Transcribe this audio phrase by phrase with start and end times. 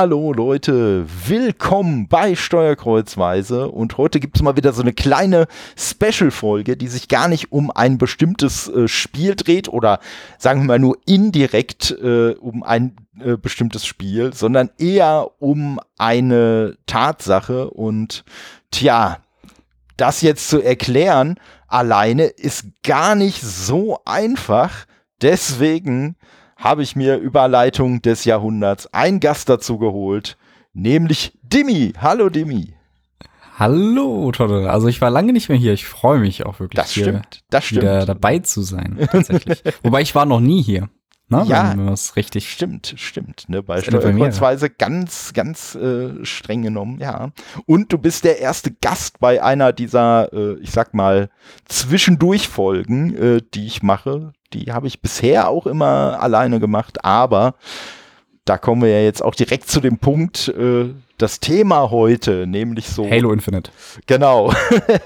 [0.00, 3.68] Hallo Leute, willkommen bei Steuerkreuzweise.
[3.68, 7.72] Und heute gibt es mal wieder so eine kleine Special-Folge, die sich gar nicht um
[7.72, 9.98] ein bestimmtes äh, Spiel dreht oder
[10.38, 16.76] sagen wir mal nur indirekt äh, um ein äh, bestimmtes Spiel, sondern eher um eine
[16.86, 17.68] Tatsache.
[17.68, 18.24] Und
[18.70, 19.18] tja,
[19.96, 24.86] das jetzt zu erklären alleine ist gar nicht so einfach.
[25.22, 26.14] Deswegen
[26.58, 30.36] habe ich mir Überleitung des Jahrhunderts einen Gast dazu geholt,
[30.74, 31.94] nämlich Dimi.
[31.98, 32.74] Hallo Dimi.
[33.56, 34.70] Hallo, Tolle.
[34.70, 35.72] Also ich war lange nicht mehr hier.
[35.72, 37.82] Ich freue mich auch wirklich, das stimmt, das stimmt.
[37.82, 38.98] wieder dabei zu sein.
[39.10, 39.62] Tatsächlich.
[39.82, 40.88] Wobei ich war noch nie hier.
[41.30, 41.44] Ne?
[41.46, 43.48] Ja, es richtig stimmt, stimmt.
[43.48, 43.62] Ne?
[43.62, 47.32] Bei Steuerkreuzweise ganz, ganz äh, streng genommen, ja.
[47.66, 51.28] Und du bist der erste Gast bei einer dieser, äh, ich sag mal,
[51.66, 54.32] Zwischendurchfolgen, äh, die ich mache.
[54.52, 57.54] Die habe ich bisher auch immer alleine gemacht, aber
[58.44, 62.88] da kommen wir ja jetzt auch direkt zu dem Punkt, äh, das Thema heute, nämlich
[62.88, 63.04] so.
[63.10, 63.72] Halo Infinite.
[64.06, 64.52] Genau.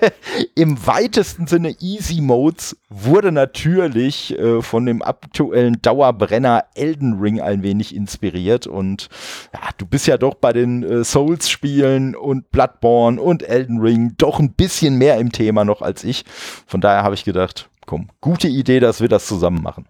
[0.54, 7.62] Im weitesten Sinne Easy Modes wurde natürlich äh, von dem aktuellen Dauerbrenner Elden Ring ein
[7.62, 8.66] wenig inspiriert.
[8.66, 9.08] Und
[9.54, 14.38] ja, du bist ja doch bei den äh, Souls-Spielen und Bloodborne und Elden Ring doch
[14.38, 16.26] ein bisschen mehr im Thema noch als ich.
[16.66, 19.86] Von daher habe ich gedacht, komm, gute Idee, dass wir das zusammen machen.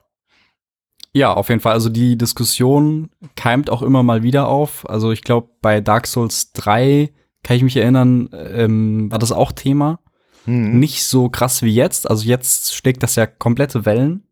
[1.15, 1.75] Ja, auf jeden Fall.
[1.75, 4.89] Also die Diskussion keimt auch immer mal wieder auf.
[4.89, 9.53] Also ich glaube, bei Dark Souls 3 kann ich mich erinnern, ähm, war das auch
[9.53, 10.01] Thema.
[10.47, 10.79] Mhm.
[10.79, 12.09] Nicht so krass wie jetzt.
[12.09, 14.27] Also jetzt schlägt das ja komplette Wellen.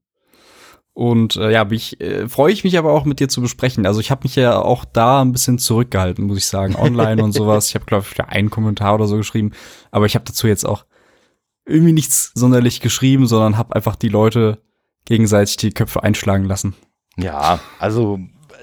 [0.93, 3.87] Und äh, ja, ich, äh, freue ich mich aber auch mit dir zu besprechen.
[3.87, 7.33] Also ich habe mich ja auch da ein bisschen zurückgehalten, muss ich sagen, online und
[7.37, 7.69] sowas.
[7.69, 9.53] Ich habe, glaube ich, einen Kommentar oder so geschrieben,
[9.91, 10.85] aber ich habe dazu jetzt auch
[11.67, 14.59] irgendwie nichts sonderlich geschrieben, sondern habe einfach die Leute
[15.05, 16.75] gegenseitig die Köpfe einschlagen lassen.
[17.17, 18.19] Ja, also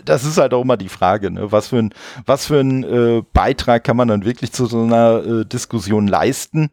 [0.06, 1.52] das ist halt auch immer die Frage, ne?
[1.52, 1.94] was für ein,
[2.26, 6.70] was für ein äh, Beitrag kann man dann wirklich zu so einer äh, Diskussion leisten?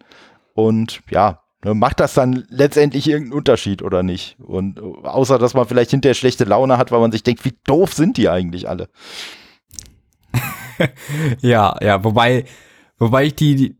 [0.55, 4.37] Und ja, ne, macht das dann letztendlich irgendeinen Unterschied oder nicht?
[4.41, 7.56] Und äh, außer dass man vielleicht hinterher schlechte Laune hat, weil man sich denkt, wie
[7.65, 8.89] doof sind die eigentlich alle?
[11.41, 12.45] ja, ja, wobei,
[12.99, 13.77] wobei ich die, die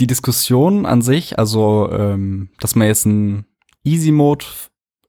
[0.00, 3.46] Diskussion an sich, also ähm, dass man jetzt ein
[3.84, 4.44] Easy Mode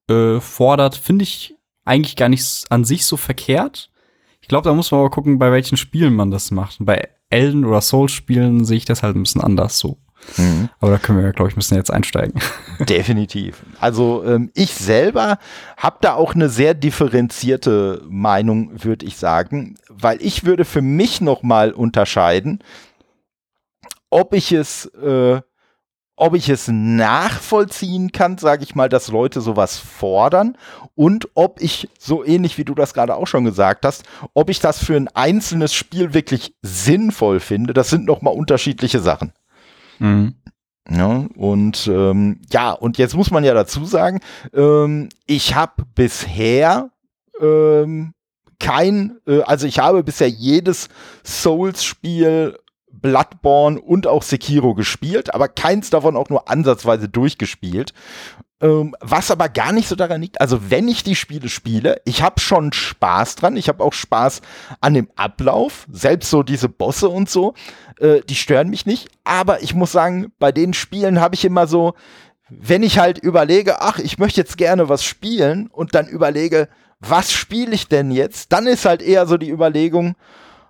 [0.10, 1.56] äh, fordert, finde ich
[1.86, 3.90] eigentlich gar nicht an sich so verkehrt.
[4.42, 6.78] Ich glaube, da muss man aber gucken, bei welchen Spielen man das macht.
[6.80, 9.98] Bei Elden oder Souls-Spielen sehe ich das halt ein bisschen anders so.
[10.38, 10.70] Mhm.
[10.80, 12.40] Aber da können wir, glaube ich, müssen jetzt einsteigen.
[12.80, 13.64] Definitiv.
[13.80, 15.38] Also ähm, ich selber
[15.78, 21.22] habe da auch eine sehr differenzierte Meinung, würde ich sagen, weil ich würde für mich
[21.22, 22.60] noch mal unterscheiden,
[24.14, 25.42] ob ich es äh,
[26.16, 30.58] ob ich es nachvollziehen kann, sage ich mal, dass Leute sowas fordern
[30.94, 34.04] und ob ich, so ähnlich wie du das gerade auch schon gesagt hast,
[34.36, 39.34] ob ich das für ein einzelnes Spiel wirklich sinnvoll finde, das sind nochmal unterschiedliche Sachen.
[39.98, 40.36] Mhm.
[40.88, 44.20] Ja, und ähm, ja, und jetzt muss man ja dazu sagen,
[44.54, 46.92] ähm, ich habe bisher
[47.42, 48.14] ähm,
[48.60, 50.90] kein, äh, also ich habe bisher jedes
[51.24, 52.58] Souls-Spiel
[53.04, 57.94] Bloodborne und auch Sekiro gespielt, aber keins davon auch nur ansatzweise durchgespielt.
[58.62, 62.24] Ähm, was aber gar nicht so daran liegt, also wenn ich die Spiele spiele, ich
[62.24, 64.42] habe schon Spaß dran, ich habe auch Spaß
[64.80, 67.56] an dem Ablauf, selbst so diese Bosse und so,
[68.00, 71.68] äh, die stören mich nicht, aber ich muss sagen, bei den Spielen habe ich immer
[71.68, 71.94] so,
[72.50, 76.70] wenn ich halt überlege, ach, ich möchte jetzt gerne was spielen und dann überlege,
[77.02, 80.16] was spiele ich denn jetzt, dann ist halt eher so die Überlegung,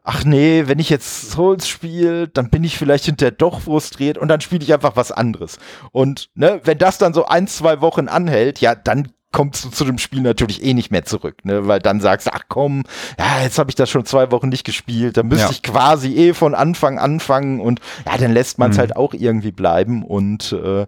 [0.04, 4.28] ach nee, wenn ich jetzt Souls spiele, dann bin ich vielleicht hinterher doch frustriert und
[4.28, 5.58] dann spiele ich einfach was anderes.
[5.92, 9.86] Und ne, wenn das dann so ein, zwei Wochen anhält, ja, dann kommst du zu
[9.86, 11.68] dem Spiel natürlich eh nicht mehr zurück, ne?
[11.68, 12.84] Weil dann sagst du, ach komm,
[13.18, 15.52] ja, jetzt habe ich das schon zwei Wochen nicht gespielt, dann müsste ja.
[15.52, 18.82] ich quasi eh von Anfang anfangen und ja, dann lässt man es mhm.
[18.82, 20.86] halt auch irgendwie bleiben und äh,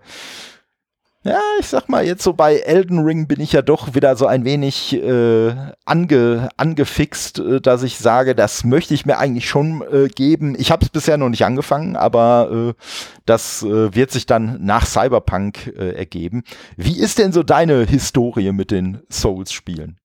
[1.26, 4.28] ja, ich sag mal, jetzt so bei Elden Ring bin ich ja doch wieder so
[4.28, 9.84] ein wenig äh, ange, angefixt, äh, dass ich sage, das möchte ich mir eigentlich schon
[9.92, 10.56] äh, geben.
[10.60, 12.82] Ich habe es bisher noch nicht angefangen, aber äh,
[13.26, 16.44] das äh, wird sich dann nach Cyberpunk äh, ergeben.
[16.78, 19.98] Wie ist denn so deine Historie mit den Souls-Spielen?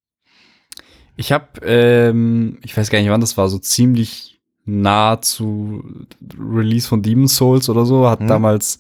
[1.17, 5.85] Ich habe, ähm, ich weiß gar nicht, wann das war, so ziemlich nah zu
[6.39, 8.29] Release von Demon's Souls oder so, hat hm.
[8.29, 8.79] damals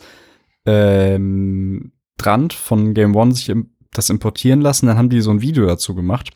[0.64, 3.52] ähm, Strand von Game One sich
[3.93, 4.87] das importieren lassen.
[4.87, 6.31] Dann haben die so ein Video dazu gemacht.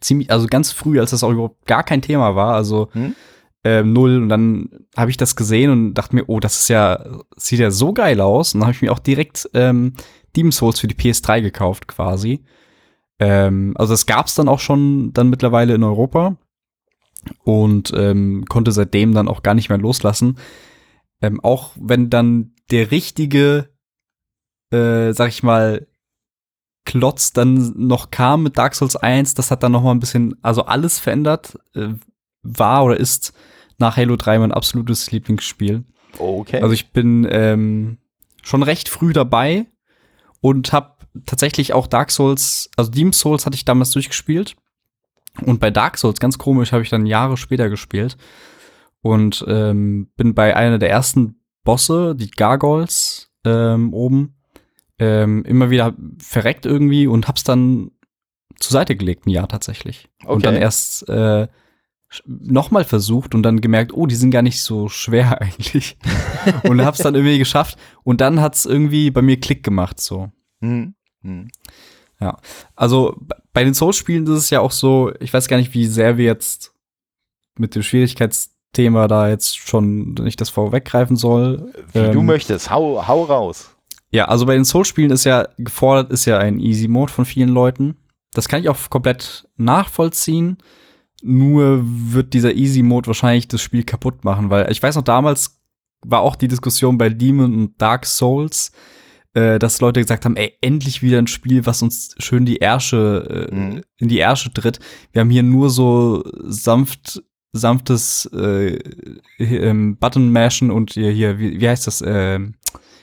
[0.00, 3.14] Ziemlich, also ganz früh, als das auch überhaupt gar kein Thema war, also hm?
[3.62, 4.16] äh, null.
[4.22, 7.04] Und dann habe ich das gesehen und dachte mir, oh, das ist ja,
[7.36, 8.54] sieht ja so geil aus.
[8.54, 9.94] Und dann habe ich mir auch direkt ähm,
[10.34, 12.44] Demon's Souls für die PS3 gekauft, quasi.
[13.18, 16.36] Ähm, also das gab es dann auch schon dann mittlerweile in Europa.
[17.44, 20.38] und ähm, konnte seitdem dann auch gar nicht mehr loslassen.
[21.22, 23.70] Ähm, auch wenn dann der richtige,
[24.70, 25.86] äh, sag ich mal,
[26.84, 30.36] Klotz dann noch kam mit Dark Souls 1, das hat dann noch mal ein bisschen,
[30.42, 31.88] also alles verändert, äh,
[32.42, 33.32] war oder ist
[33.78, 35.84] nach Halo 3 mein absolutes Lieblingsspiel.
[36.18, 36.60] Okay.
[36.60, 37.98] Also ich bin ähm,
[38.42, 39.66] schon recht früh dabei
[40.40, 40.96] und habe
[41.26, 44.56] tatsächlich auch Dark Souls, also Demon's Souls hatte ich damals durchgespielt.
[45.44, 48.16] Und bei Dark Souls, ganz komisch, habe ich dann Jahre später gespielt.
[49.02, 54.35] Und ähm, bin bei einer der ersten Bosse, die Gargoyles, ähm, oben,
[54.98, 57.90] ähm, immer wieder verreckt irgendwie und hab's dann
[58.58, 60.08] zur Seite gelegt, ein Jahr tatsächlich.
[60.22, 60.32] Okay.
[60.32, 61.48] Und dann erst äh,
[62.24, 65.98] nochmal versucht und dann gemerkt, oh, die sind gar nicht so schwer eigentlich.
[66.64, 67.78] und hab's dann irgendwie geschafft.
[68.04, 70.30] Und dann hat's irgendwie bei mir Klick gemacht, so.
[70.60, 70.94] Hm.
[71.22, 71.48] Hm.
[72.20, 72.38] Ja.
[72.74, 73.16] Also
[73.52, 76.24] bei den Souls-Spielen ist es ja auch so, ich weiß gar nicht, wie sehr wir
[76.24, 76.72] jetzt
[77.58, 81.72] mit dem Schwierigkeitsthema da jetzt schon nicht das vorweggreifen soll.
[81.92, 83.75] Wie ähm, du möchtest, hau, hau raus.
[84.10, 87.96] Ja, also bei den Soul-Spielen ist ja gefordert, ist ja ein Easy-Mode von vielen Leuten.
[88.32, 90.58] Das kann ich auch komplett nachvollziehen.
[91.22, 95.60] Nur wird dieser Easy-Mode wahrscheinlich das Spiel kaputt machen, weil ich weiß noch, damals
[96.04, 98.72] war auch die Diskussion bei Demon und Dark Souls,
[99.34, 103.48] äh, dass Leute gesagt haben, ey, endlich wieder ein Spiel, was uns schön die Ärsche,
[103.50, 103.82] äh, mhm.
[103.98, 104.78] in die Ärsche tritt.
[105.12, 107.22] Wir haben hier nur so sanft,
[107.52, 108.78] sanftes äh,
[109.38, 112.38] ähm, Button-Mashen und hier, hier wie, wie heißt das, äh,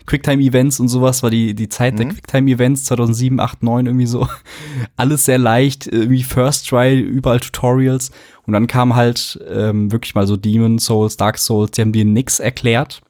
[0.06, 1.98] Quicktime-Events und sowas war die, die Zeit mhm.
[1.98, 4.28] der Quicktime-Events 2007, 8, 9 irgendwie so.
[4.96, 8.12] Alles sehr leicht, irgendwie First Try, überall Tutorials.
[8.46, 12.06] Und dann kam halt ähm, wirklich mal so Demon Souls, Dark Souls, die haben dir
[12.06, 13.02] nix erklärt.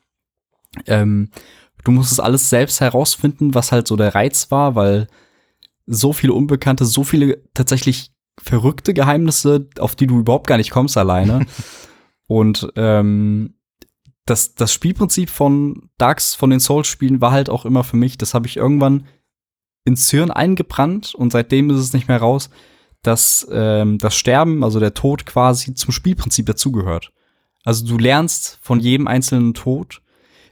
[0.86, 1.30] Ähm,
[1.84, 5.07] du musstest alles selbst herausfinden, was halt so der Reiz war, weil
[5.86, 8.12] so viele Unbekannte, so viele tatsächlich
[8.42, 11.45] verrückte Geheimnisse, auf die du überhaupt gar nicht kommst alleine.
[12.28, 13.56] und ähm,
[14.25, 18.33] das, das Spielprinzip von Darks, von den Souls-Spielen war halt auch immer für mich, das
[18.33, 19.05] habe ich irgendwann
[19.85, 22.49] ins Hirn eingebrannt und seitdem ist es nicht mehr raus,
[23.01, 27.11] dass ähm, das Sterben, also der Tod quasi zum Spielprinzip dazugehört.
[27.65, 30.01] Also du lernst von jedem einzelnen Tod.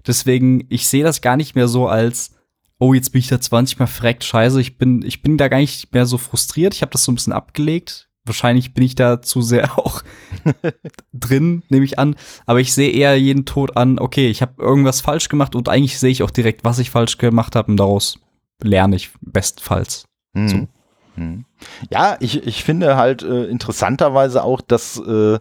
[0.05, 2.35] Deswegen, ich sehe das gar nicht mehr so als,
[2.77, 5.59] oh, jetzt bin ich da 20 mal verreckt, scheiße, ich bin, ich bin da gar
[5.59, 6.73] nicht mehr so frustriert.
[6.73, 10.03] Ich habe das so ein bisschen abgelegt wahrscheinlich bin ich da zu sehr auch
[11.13, 12.15] drin, nehme ich an.
[12.45, 15.99] Aber ich sehe eher jeden Tod an, okay, ich habe irgendwas falsch gemacht und eigentlich
[15.99, 18.19] sehe ich auch direkt, was ich falsch gemacht habe und daraus
[18.61, 20.05] lerne ich bestenfalls.
[20.33, 20.47] Mhm.
[20.47, 20.67] So.
[21.15, 21.45] Mhm.
[21.89, 25.35] Ja, ich, ich finde halt äh, interessanterweise auch, dass äh,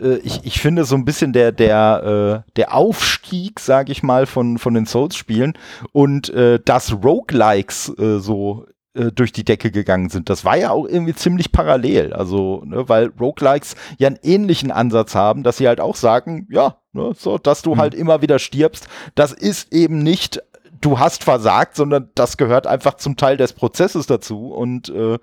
[0.00, 4.26] äh, ich, ich finde so ein bisschen der, der, äh, der Aufstieg, sage ich mal,
[4.26, 5.54] von, von den Souls-Spielen
[5.92, 10.30] und äh, dass Roguelikes äh, so äh, durch die Decke gegangen sind.
[10.30, 12.12] Das war ja auch irgendwie ziemlich parallel.
[12.12, 16.78] Also, ne, weil Roguelikes ja einen ähnlichen Ansatz haben, dass sie halt auch sagen, ja,
[16.92, 17.78] ne, so, dass du mhm.
[17.78, 20.42] halt immer wieder stirbst, das ist eben nicht
[20.80, 24.48] du hast versagt, sondern das gehört einfach zum Teil des Prozesses dazu.
[24.48, 25.18] Und äh,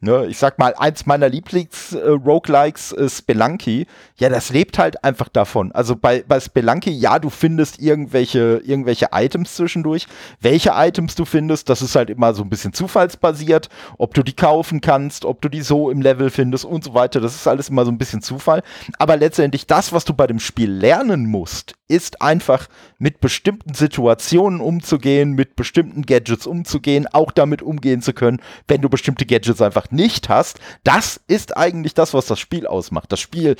[0.00, 3.86] ne, ich sag mal, eins meiner Lieblings-Roguelikes äh, ist Spelunky.
[4.16, 5.72] Ja, das lebt halt einfach davon.
[5.72, 10.06] Also bei, bei Spelunky, ja, du findest irgendwelche, irgendwelche Items zwischendurch.
[10.40, 13.68] Welche Items du findest, das ist halt immer so ein bisschen zufallsbasiert.
[13.98, 17.20] Ob du die kaufen kannst, ob du die so im Level findest und so weiter.
[17.20, 18.62] Das ist alles immer so ein bisschen Zufall.
[18.98, 24.60] Aber letztendlich das, was du bei dem Spiel lernen musst, ist einfach mit bestimmten Situationen
[24.60, 29.90] umzugehen, mit bestimmten Gadgets umzugehen, auch damit umgehen zu können, wenn du bestimmte Gadgets einfach
[29.90, 30.60] nicht hast.
[30.84, 33.10] Das ist eigentlich das, was das Spiel ausmacht.
[33.12, 33.56] Das Spiel,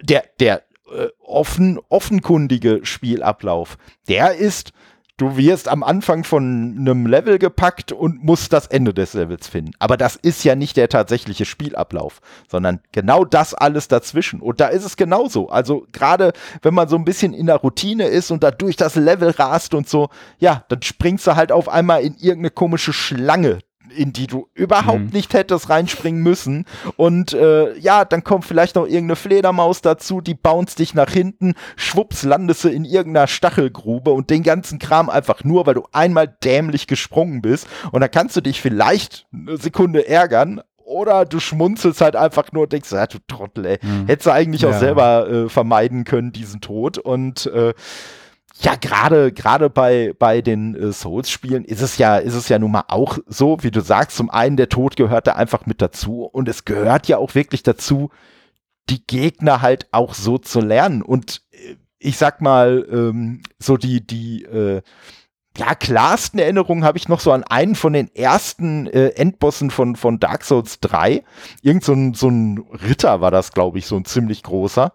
[0.00, 0.62] der, der
[0.92, 4.72] äh, offen, offenkundige Spielablauf, der ist
[5.16, 9.70] Du wirst am Anfang von einem Level gepackt und musst das Ende des Levels finden.
[9.78, 14.40] Aber das ist ja nicht der tatsächliche Spielablauf, sondern genau das alles dazwischen.
[14.40, 15.48] Und da ist es genauso.
[15.50, 18.96] Also gerade wenn man so ein bisschen in der Routine ist und da durch das
[18.96, 23.60] Level rast und so, ja, dann springst du halt auf einmal in irgendeine komische Schlange,
[23.96, 25.10] in die du überhaupt mhm.
[25.12, 26.64] nicht hättest reinspringen müssen.
[26.96, 31.54] Und äh, ja, dann kommt vielleicht noch irgendeine Fledermaus dazu, die bounce dich nach hinten,
[31.76, 36.28] schwupps, landest du in irgendeiner Stachelgrube und den ganzen Kram einfach nur, weil du einmal
[36.42, 37.66] dämlich gesprungen bist.
[37.92, 42.64] Und dann kannst du dich vielleicht eine Sekunde ärgern, oder du schmunzelst halt einfach nur
[42.64, 43.78] und denkst, ja, du Trottel, ey.
[43.80, 44.06] Mhm.
[44.06, 44.68] Hättest du eigentlich ja.
[44.68, 46.98] auch selber äh, vermeiden können, diesen Tod.
[46.98, 47.72] Und äh,
[48.60, 52.70] ja, gerade gerade bei bei den äh, Souls-Spielen ist es ja ist es ja nun
[52.72, 54.16] mal auch so, wie du sagst.
[54.16, 57.62] Zum einen der Tod gehört da einfach mit dazu und es gehört ja auch wirklich
[57.62, 58.10] dazu,
[58.88, 61.02] die Gegner halt auch so zu lernen.
[61.02, 64.82] Und äh, ich sag mal ähm, so die die äh,
[65.56, 69.94] ja, klarsten Erinnerungen habe ich noch so an einen von den ersten äh, Endbossen von,
[69.94, 71.22] von Dark Souls 3.
[71.62, 74.94] Irgend so ein, so ein Ritter war das, glaube ich, so ein ziemlich großer.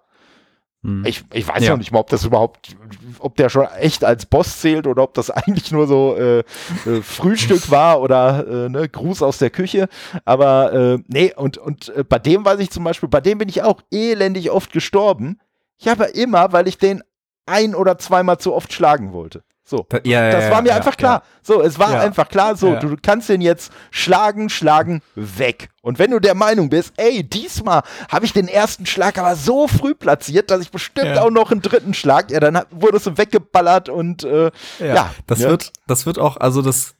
[0.82, 1.04] Hm.
[1.06, 1.72] Ich, ich weiß ja.
[1.72, 2.78] noch nicht mal, ob das überhaupt,
[3.20, 7.02] ob der schon echt als Boss zählt oder ob das eigentlich nur so äh, äh,
[7.02, 9.90] Frühstück war oder äh, ne, Gruß aus der Küche.
[10.24, 13.50] Aber äh, nee, und, und äh, bei dem weiß ich zum Beispiel, bei dem bin
[13.50, 15.40] ich auch elendig oft gestorben.
[15.78, 17.04] Ich habe immer, weil ich den
[17.46, 19.44] ein oder zweimal zu oft schlagen wollte.
[19.70, 19.86] So.
[19.88, 21.22] Da, ja, das war mir ja, einfach klar.
[21.44, 25.70] So, es war einfach klar, so, du kannst den jetzt schlagen, schlagen, weg.
[25.84, 29.68] Und wenn du der Meinung bist, ey, diesmal habe ich den ersten Schlag aber so
[29.68, 33.90] früh platziert, dass ich bestimmt auch noch einen dritten Schlag, ja, dann wurdest du weggeballert
[33.90, 34.50] und äh,
[34.80, 35.14] ja.
[35.28, 36.96] Das wird, das wird auch, also das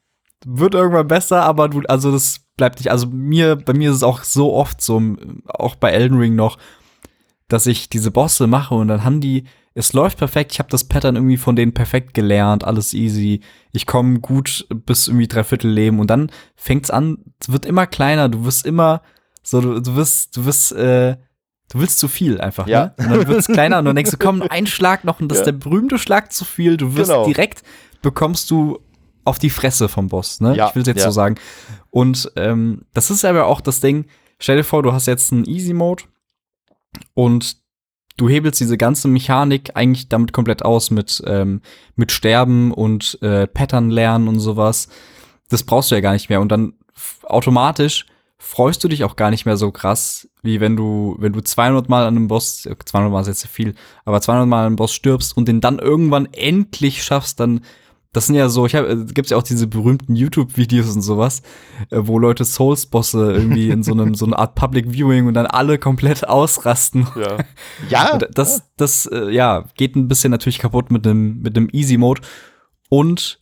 [0.46, 4.04] wird irgendwann besser, aber du, also das bleibt nicht, also mir, bei mir ist es
[4.04, 5.02] auch so oft so,
[5.48, 6.60] auch bei Elden Ring noch,
[7.48, 10.84] dass ich diese Bosse mache und dann haben die es läuft perfekt, ich habe das
[10.84, 13.42] Pattern irgendwie von denen perfekt gelernt, alles easy.
[13.72, 18.30] Ich komme gut bis irgendwie dreiviertel Leben und dann fängt's an, es wird immer kleiner,
[18.30, 19.02] du wirst immer
[19.44, 21.18] so, du, du wirst, du wirst, äh,
[21.72, 22.94] du willst zu viel einfach, ja.
[22.98, 23.06] ne?
[23.06, 25.42] Und dann wird's kleiner und dann denkst du, komm, ein Schlag noch und das ja.
[25.44, 26.78] ist der berühmte Schlag zu viel.
[26.78, 27.26] Du wirst genau.
[27.26, 27.64] direkt,
[28.02, 28.80] bekommst du
[29.24, 30.56] auf die Fresse vom Boss, ne?
[30.56, 31.06] Ja, ich will jetzt ja.
[31.06, 31.36] so sagen.
[31.92, 34.06] Und ähm, das ist aber auch das Ding,
[34.40, 36.04] stell dir vor, du hast jetzt einen Easy Mode
[37.14, 37.58] und
[38.20, 41.62] du hebelst diese ganze Mechanik eigentlich damit komplett aus mit, ähm,
[41.96, 44.90] mit Sterben und äh, Pattern lernen und sowas.
[45.50, 46.42] Das brauchst du ja gar nicht mehr.
[46.42, 46.74] Und dann
[47.24, 48.06] automatisch
[48.38, 51.90] freust du dich auch gar nicht mehr so krass, wie wenn du, wenn du 200
[51.90, 54.94] Mal an einem Boss, 200 Mal ist jetzt viel, aber 200 Mal an einem Boss
[54.94, 57.62] stirbst und den dann irgendwann endlich schaffst, dann
[58.12, 61.42] das sind ja so, ich habe, äh, gibt's ja auch diese berühmten YouTube-Videos und sowas,
[61.92, 65.46] äh, wo Leute Souls-Bosse irgendwie in so einem so eine Art Public Viewing und dann
[65.46, 67.08] alle komplett ausrasten.
[67.16, 67.38] Ja.
[67.90, 68.18] ja.
[68.18, 72.22] das, das, äh, ja, geht ein bisschen natürlich kaputt mit dem mit dem Easy Mode.
[72.90, 73.40] Und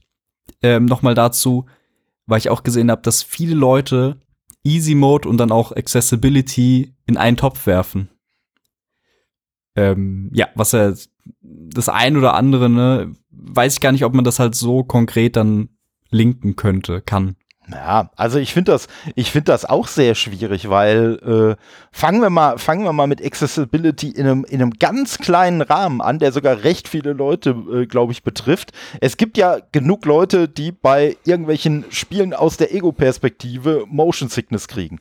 [0.61, 1.65] ähm, noch mal dazu,
[2.25, 4.19] weil ich auch gesehen habe, dass viele Leute
[4.65, 8.09] Easy Mode und dann auch Accessibility in einen Topf werfen.
[9.75, 10.93] Ähm, ja, was ja
[11.41, 15.35] das ein oder andere, ne, weiß ich gar nicht, ob man das halt so konkret
[15.35, 15.69] dann
[16.09, 17.35] linken könnte, kann.
[17.69, 22.29] Ja, also ich finde das, ich finde das auch sehr schwierig, weil äh, fangen wir
[22.29, 26.31] mal, fangen wir mal mit Accessibility in einem, in einem ganz kleinen Rahmen an, der
[26.31, 28.71] sogar recht viele Leute, äh, glaube ich, betrifft.
[29.01, 34.99] Es gibt ja genug Leute, die bei irgendwelchen Spielen aus der Ego-Perspektive Motion Sickness kriegen.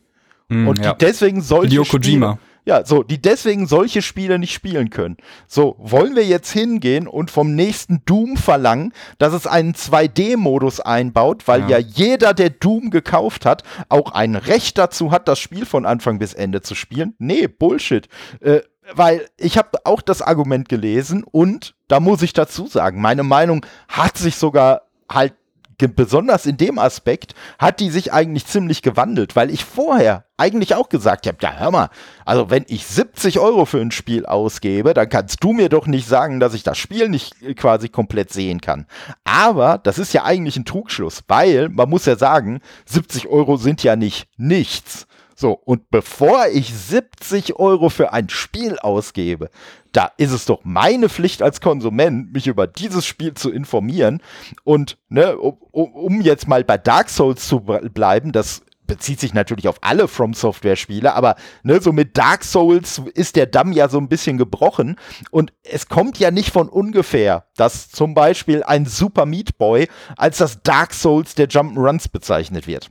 [0.49, 0.95] Mm, und die ja.
[0.95, 2.33] deswegen solche Hideo Kojima.
[2.33, 5.16] Spiele, ja, so, die deswegen solche Spiele nicht spielen können.
[5.46, 11.46] So, wollen wir jetzt hingehen und vom nächsten Doom verlangen, dass es einen 2D-Modus einbaut,
[11.46, 11.78] weil ja.
[11.78, 11.78] ja.
[11.78, 16.35] jeder, der Doom gekauft hat, auch ein Recht dazu hat, das Spiel von Anfang bis
[16.35, 17.14] Ende zu spielen?
[17.18, 18.08] Nee, Bullshit.
[18.40, 23.23] Äh, weil ich habe auch das Argument gelesen und da muss ich dazu sagen, meine
[23.23, 25.35] Meinung hat sich sogar halt
[25.78, 30.88] besonders in dem Aspekt hat die sich eigentlich ziemlich gewandelt, weil ich vorher eigentlich auch
[30.88, 31.90] gesagt habe, ja hör mal,
[32.25, 36.09] also wenn ich 70 Euro für ein Spiel ausgebe, dann kannst du mir doch nicht
[36.09, 38.87] sagen, dass ich das Spiel nicht äh, quasi komplett sehen kann.
[39.25, 43.83] Aber das ist ja eigentlich ein Trugschluss, weil man muss ja sagen, 70 Euro sind
[43.83, 45.06] ja nicht nichts.
[45.38, 49.50] So, und bevor ich 70 Euro für ein Spiel ausgebe,
[49.93, 54.23] da ist es doch meine Pflicht als Konsument, mich über dieses Spiel zu informieren.
[54.64, 59.69] Und ne, um, um jetzt mal bei Dark Souls zu bleiben, das bezieht sich natürlich
[59.69, 63.90] auf alle From Software Spiele, aber ne, so mit Dark Souls ist der Damm ja
[63.90, 64.97] so ein bisschen gebrochen
[65.31, 70.38] und es kommt ja nicht von ungefähr, dass zum Beispiel ein Super Meat Boy als
[70.38, 72.90] das Dark Souls der Jump'n'Runs bezeichnet wird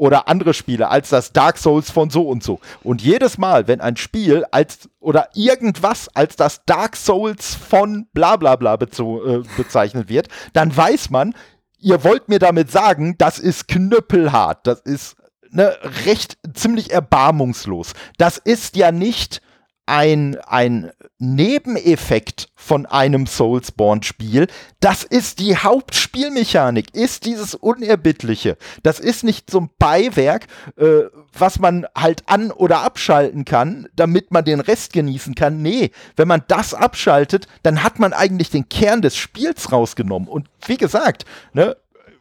[0.00, 2.58] oder andere Spiele als das Dark Souls von so und so.
[2.82, 8.36] Und jedes Mal, wenn ein Spiel als oder irgendwas als das Dark Souls von bla
[8.36, 11.34] bla bla äh, bezeichnet wird, dann weiß man,
[11.78, 15.16] ihr wollt mir damit sagen, das ist knüppelhart, das ist
[15.50, 15.76] ne,
[16.06, 17.92] recht ziemlich erbarmungslos.
[18.16, 19.42] Das ist ja nicht
[19.86, 24.46] ein, ein Nebeneffekt von einem Soulsborne-Spiel.
[24.78, 28.56] Das ist die Hauptspielmechanik, ist dieses Unerbittliche.
[28.82, 30.46] Das ist nicht so ein Beiwerk,
[30.76, 31.02] äh,
[31.36, 35.60] was man halt an- oder abschalten kann, damit man den Rest genießen kann.
[35.60, 40.28] Nee, wenn man das abschaltet, dann hat man eigentlich den Kern des Spiels rausgenommen.
[40.28, 41.76] Und wie gesagt, ne,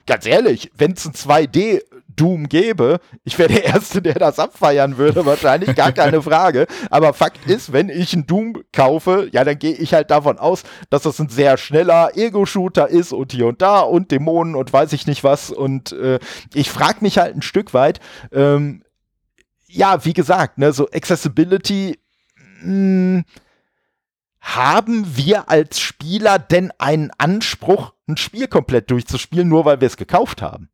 [0.07, 1.81] ganz ehrlich, wenn es ein 2D
[2.19, 6.67] Doom gäbe, ich wäre der Erste, der das abfeiern würde, wahrscheinlich, gar keine Frage.
[6.89, 10.63] Aber Fakt ist, wenn ich einen Doom kaufe, ja, dann gehe ich halt davon aus,
[10.89, 14.91] dass das ein sehr schneller Ego-Shooter ist und hier und da und Dämonen und weiß
[14.93, 15.49] ich nicht was.
[15.49, 16.19] Und äh,
[16.53, 17.99] ich frage mich halt ein Stück weit,
[18.33, 18.83] ähm,
[19.67, 21.99] ja, wie gesagt, ne, so Accessibility,
[22.61, 23.23] mh, hm,
[24.41, 29.97] haben wir als Spieler denn einen Anspruch, ein Spiel komplett durchzuspielen, nur weil wir es
[29.97, 30.69] gekauft haben.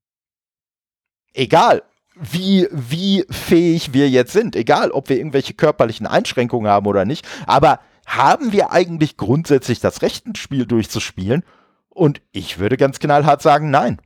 [1.35, 1.83] Egal,
[2.15, 7.27] wie, wie fähig wir jetzt sind, egal, ob wir irgendwelche körperlichen Einschränkungen haben oder nicht,
[7.45, 11.43] aber haben wir eigentlich grundsätzlich das Recht, ein Spiel durchzuspielen?
[11.89, 14.01] Und ich würde ganz knallhart sagen, nein.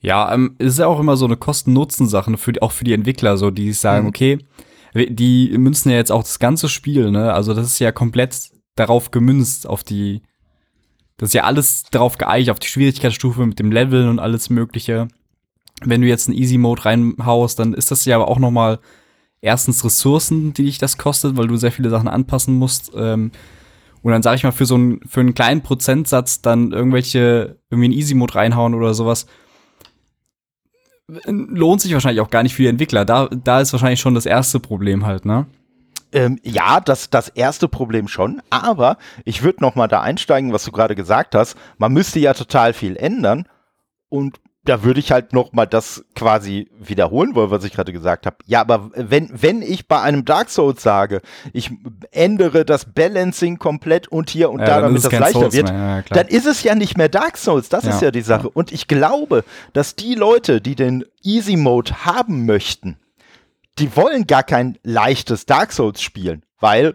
[0.00, 3.36] Ja, ähm, es ist ja auch immer so eine Kosten-Nutzen-Sache, für, auch für die Entwickler,
[3.36, 4.08] so die sagen, mhm.
[4.08, 4.38] okay,
[4.94, 7.32] die münzen ja jetzt auch das ganze Spiel, ne?
[7.32, 10.22] Also das ist ja komplett darauf gemünzt, auf die,
[11.16, 15.08] das ist ja alles darauf geeicht, auf die Schwierigkeitsstufe mit dem Leveln und alles Mögliche.
[15.84, 18.78] Wenn du jetzt einen Easy Mode reinhaust, dann ist das ja aber auch noch mal
[19.40, 22.92] erstens Ressourcen, die dich das kostet, weil du sehr viele Sachen anpassen musst.
[22.94, 23.32] Ähm,
[24.02, 27.86] und dann sage ich mal für so einen für einen kleinen Prozentsatz dann irgendwelche irgendwie
[27.86, 29.26] einen Easy Mode reinhauen oder sowas
[31.26, 33.04] lohnt sich wahrscheinlich auch gar nicht für die Entwickler.
[33.04, 35.46] Da, da ist wahrscheinlich schon das erste Problem halt, ne?
[36.14, 40.64] Ähm, ja, das, das erste Problem schon, aber ich würde noch mal da einsteigen, was
[40.64, 41.56] du gerade gesagt hast.
[41.78, 43.48] Man müsste ja total viel ändern
[44.10, 48.26] und da würde ich halt noch mal das quasi wiederholen wollen, was ich gerade gesagt
[48.26, 48.36] habe.
[48.46, 51.20] Ja, aber wenn, wenn ich bei einem Dark Souls sage,
[51.52, 51.70] ich
[52.12, 56.02] ändere das Balancing komplett und hier und ja, da, damit das leichter Souls wird, ja,
[56.02, 57.68] dann ist es ja nicht mehr Dark Souls.
[57.68, 58.48] Das ja, ist ja die Sache.
[58.48, 62.96] Und ich glaube, dass die Leute, die den Easy Mode haben möchten,
[63.78, 66.94] die wollen gar kein leichtes Dark Souls spielen, weil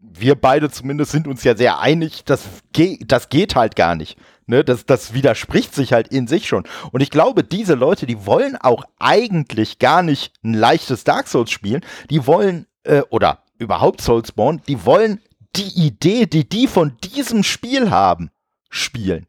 [0.00, 2.42] wir beide zumindest sind uns ja sehr einig, das,
[2.72, 4.16] ge das geht halt gar nicht.
[4.46, 6.64] Ne, das, das widerspricht sich halt in sich schon.
[6.90, 11.50] Und ich glaube, diese Leute, die wollen auch eigentlich gar nicht ein leichtes Dark Souls
[11.50, 11.82] spielen.
[12.10, 15.20] Die wollen, äh, oder überhaupt Soulsborne, die wollen
[15.54, 18.30] die Idee, die die von diesem Spiel haben,
[18.68, 19.26] spielen.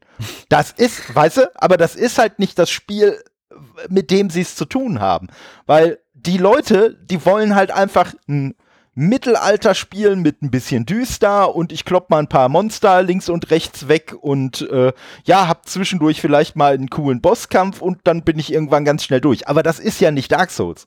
[0.48, 3.22] Das ist, weißt du, aber das ist halt nicht das Spiel,
[3.88, 5.28] mit dem sie es zu tun haben.
[5.66, 8.54] Weil die Leute, die wollen halt einfach ein
[8.94, 13.50] Mittelalter spielen mit ein bisschen düster und ich klopp mal ein paar Monster links und
[13.50, 14.92] rechts weg und äh,
[15.24, 19.20] ja, hab zwischendurch vielleicht mal einen coolen Bosskampf und dann bin ich irgendwann ganz schnell
[19.20, 19.48] durch.
[19.48, 20.86] Aber das ist ja nicht Dark Souls.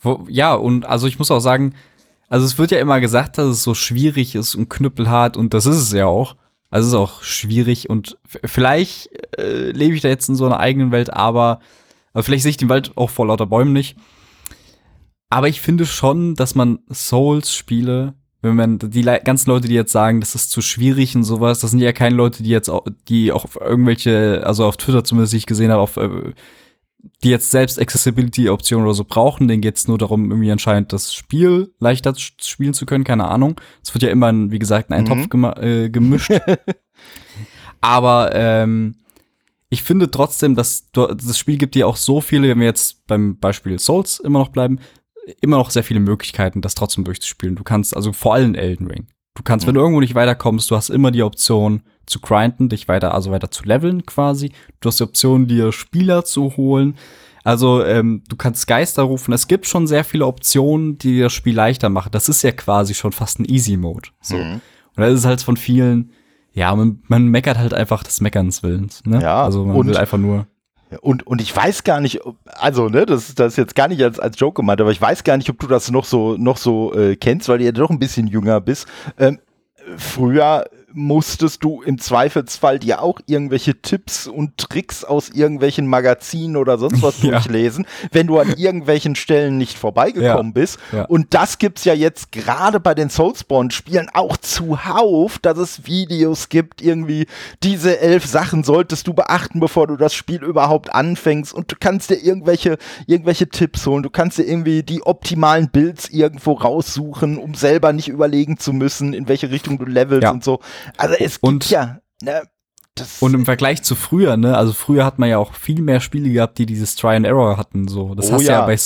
[0.00, 1.74] Wo, ja, und also ich muss auch sagen,
[2.28, 5.66] also es wird ja immer gesagt, dass es so schwierig ist und knüppelhart und das
[5.66, 6.34] ist es ja auch.
[6.68, 10.58] Also es ist auch schwierig und vielleicht äh, lebe ich da jetzt in so einer
[10.58, 11.60] eigenen Welt, aber,
[12.12, 13.96] aber vielleicht sehe ich den Wald auch vor lauter Bäumen nicht.
[15.28, 20.20] Aber ich finde schon, dass man Souls-Spiele, wenn man die ganzen Leute, die jetzt sagen,
[20.20, 23.32] das ist zu schwierig und sowas, das sind ja keine Leute, die jetzt auch, die
[23.32, 26.32] auch auf irgendwelche, also auf Twitter zumindest, die ich gesehen habe, auf, äh,
[27.22, 31.14] die jetzt selbst Accessibility-Optionen oder so brauchen, denen geht es nur darum, irgendwie anscheinend das
[31.14, 33.60] Spiel leichter spielen zu können, keine Ahnung.
[33.82, 35.30] Es wird ja immer, wie gesagt, in einen mhm.
[35.30, 36.32] Topf äh, gemischt.
[37.80, 38.96] Aber ähm,
[39.68, 43.38] ich finde trotzdem, dass das Spiel gibt dir auch so viele, wenn wir jetzt beim
[43.38, 44.78] Beispiel Souls immer noch bleiben,
[45.40, 47.56] immer noch sehr viele Möglichkeiten, das trotzdem durchzuspielen.
[47.56, 49.06] Du kannst, also vor allem Elden Ring.
[49.34, 49.68] Du kannst, mhm.
[49.68, 53.30] wenn du irgendwo nicht weiterkommst, du hast immer die Option zu grinden, dich weiter, also
[53.30, 54.52] weiter zu leveln quasi.
[54.80, 56.96] Du hast die Option, dir Spieler zu holen.
[57.44, 59.32] Also ähm, du kannst Geister rufen.
[59.32, 62.10] Es gibt schon sehr viele Optionen, die das Spiel leichter machen.
[62.12, 64.08] Das ist ja quasi schon fast ein Easy Mode.
[64.20, 64.36] So.
[64.36, 64.60] Mhm.
[64.96, 66.10] Und das ist halt von vielen,
[66.52, 69.04] ja, man, man meckert halt einfach des Meckerns Willens.
[69.04, 69.20] Ne?
[69.22, 70.46] Ja, also man will einfach nur.
[71.00, 74.20] Und, und ich weiß gar nicht, also, ne, das, das ist jetzt gar nicht als,
[74.20, 76.94] als Joke gemeint, aber ich weiß gar nicht, ob du das noch so, noch so
[76.94, 78.86] äh, kennst, weil du ja doch ein bisschen jünger bist.
[79.18, 79.40] Ähm,
[79.96, 80.64] früher
[80.96, 87.02] musstest du im Zweifelsfall dir auch irgendwelche Tipps und Tricks aus irgendwelchen Magazinen oder sonst
[87.02, 87.32] was ja.
[87.32, 90.60] durchlesen, wenn du an irgendwelchen Stellen nicht vorbeigekommen ja.
[90.60, 90.78] bist.
[90.92, 91.04] Ja.
[91.04, 96.80] Und das gibt's ja jetzt gerade bei den Soulspawn-Spielen auch zuhauf, dass es Videos gibt,
[96.80, 97.26] irgendwie
[97.62, 101.52] diese elf Sachen solltest du beachten, bevor du das Spiel überhaupt anfängst.
[101.52, 104.02] Und du kannst dir irgendwelche, irgendwelche Tipps holen.
[104.02, 109.12] Du kannst dir irgendwie die optimalen Builds irgendwo raussuchen, um selber nicht überlegen zu müssen,
[109.12, 110.60] in welche Richtung du levelst und so.
[110.96, 112.00] Also es gibt und, ja.
[112.22, 112.42] Ne,
[113.20, 116.30] und im Vergleich zu früher, ne, also früher hat man ja auch viel mehr Spiele
[116.30, 118.14] gehabt, die dieses Try and Error hatten, so.
[118.14, 118.76] Das oh, hast ja, ja bei,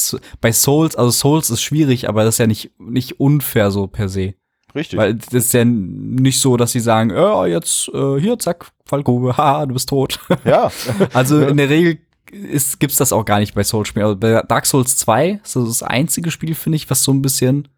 [0.41, 4.09] bei Souls, also Souls ist schwierig, aber das ist ja nicht, nicht unfair so per
[4.09, 4.35] se.
[4.75, 4.99] Richtig.
[4.99, 9.37] Weil das ist ja nicht so, dass sie sagen, ja, jetzt, äh, hier, zack, Fallgrube,
[9.37, 10.21] haha, du bist tot.
[10.45, 10.71] Ja.
[11.13, 11.99] also in der Regel
[12.31, 14.07] ist, gibt's das auch gar nicht bei Souls-Spielen.
[14.07, 17.23] Also bei Dark Souls 2 ist das, das einzige Spiel, finde ich, was so ein
[17.23, 17.69] bisschen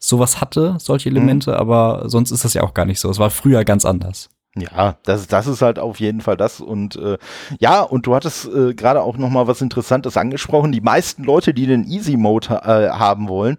[0.00, 1.16] sowas hatte, solche mhm.
[1.16, 1.56] Elemente, mhm.
[1.56, 3.08] aber sonst ist das ja auch gar nicht so.
[3.08, 4.30] Es war früher ganz anders.
[4.56, 6.60] Ja, das, das ist halt auf jeden Fall das.
[6.60, 7.18] Und äh,
[7.60, 10.72] ja, und du hattest äh, gerade auch noch mal was Interessantes angesprochen.
[10.72, 13.58] Die meisten Leute, die den Easy Mode äh, haben wollen,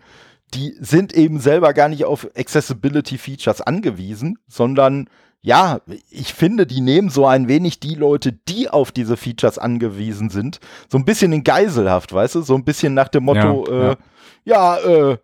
[0.53, 5.07] die sind eben selber gar nicht auf Accessibility Features angewiesen, sondern
[5.43, 10.29] ja, ich finde, die nehmen so ein wenig die Leute, die auf diese Features angewiesen
[10.29, 12.41] sind, so ein bisschen in Geiselhaft, weißt du?
[12.41, 13.95] So ein bisschen nach dem Motto, ja, äh,
[14.43, 15.17] ja, ja äh,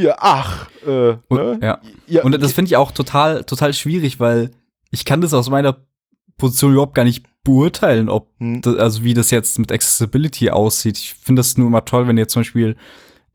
[0.00, 1.58] hier, ach, äh, und, ne?
[1.62, 1.80] ja.
[2.06, 2.22] ja.
[2.22, 4.50] Und das finde ich auch total, total schwierig, weil
[4.90, 5.76] ich kann das aus meiner
[6.36, 8.60] Position überhaupt gar nicht beurteilen, ob, hm.
[8.62, 10.98] das, also wie das jetzt mit Accessibility aussieht.
[10.98, 12.76] Ich finde das nur immer toll, wenn ihr zum Beispiel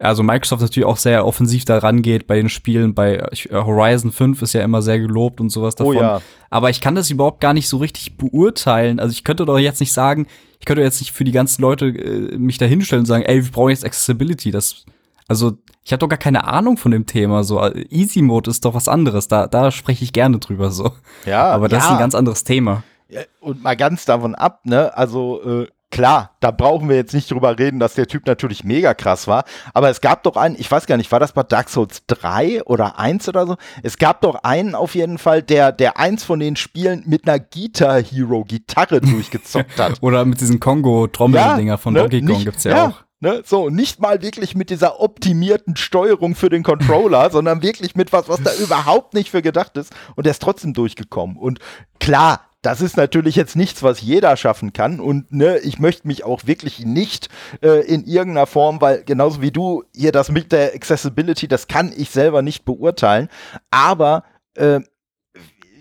[0.04, 2.94] also Microsoft natürlich auch sehr offensiv daran geht bei den Spielen.
[2.94, 5.96] Bei äh, Horizon 5 ist ja immer sehr gelobt und sowas davon.
[5.96, 6.22] Oh ja.
[6.50, 9.00] Aber ich kann das überhaupt gar nicht so richtig beurteilen.
[9.00, 10.28] Also ich könnte doch jetzt nicht sagen,
[10.60, 13.46] ich könnte jetzt nicht für die ganzen Leute äh, mich da hinstellen und sagen, ey,
[13.46, 14.52] wir brauchen jetzt Accessibility.
[14.52, 14.86] Das,
[15.34, 17.44] also ich habe doch gar keine Ahnung von dem Thema.
[17.44, 19.28] So Easy Mode ist doch was anderes.
[19.28, 20.92] Da, da spreche ich gerne drüber so.
[21.26, 21.46] Ja.
[21.46, 21.90] Aber das ja.
[21.90, 22.84] ist ein ganz anderes Thema.
[23.10, 24.96] Ja, und mal ganz davon ab, ne?
[24.96, 28.94] Also äh, klar, da brauchen wir jetzt nicht drüber reden, dass der Typ natürlich mega
[28.94, 29.44] krass war.
[29.74, 32.64] Aber es gab doch einen, ich weiß gar nicht, war das bei Dark Souls 3
[32.66, 33.56] oder 1 oder so?
[33.82, 37.40] Es gab doch einen auf jeden Fall, der, der eins von den Spielen mit einer
[37.40, 39.98] Guitar Hero Gitarre durchgezockt hat.
[40.02, 43.04] oder mit diesen Kongo-Trommeldinger ja, von ne, Donkey Kong gibt's ja, ja auch.
[43.24, 48.12] Ne, so, nicht mal wirklich mit dieser optimierten Steuerung für den Controller, sondern wirklich mit
[48.12, 49.94] was, was da überhaupt nicht für gedacht ist.
[50.18, 51.38] Und er ist trotzdem durchgekommen.
[51.38, 51.60] Und
[52.02, 55.00] klar, das ist natürlich jetzt nichts, was jeder schaffen kann.
[55.00, 57.30] Und ne, ich möchte mich auch wirklich nicht
[57.62, 61.94] äh, in irgendeiner Form, weil genauso wie du hier das mit der Accessibility, das kann
[61.96, 63.30] ich selber nicht beurteilen.
[63.72, 64.82] Aber äh,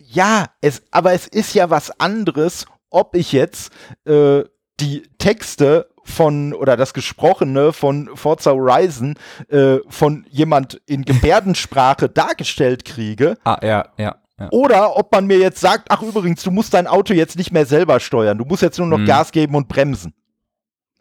[0.07, 3.73] ja, es, aber es ist ja was anderes, ob ich jetzt
[4.05, 4.45] äh,
[4.79, 9.15] die Texte von oder das Gesprochene von Forza Horizon
[9.49, 13.37] äh, von jemand in Gebärdensprache dargestellt kriege.
[13.45, 14.17] Ah, ja, ja.
[14.51, 17.67] Oder ob man mir jetzt sagt, ach übrigens, du musst dein Auto jetzt nicht mehr
[17.67, 19.07] selber steuern, du musst jetzt nur noch mhm.
[19.07, 20.15] Gas geben und bremsen.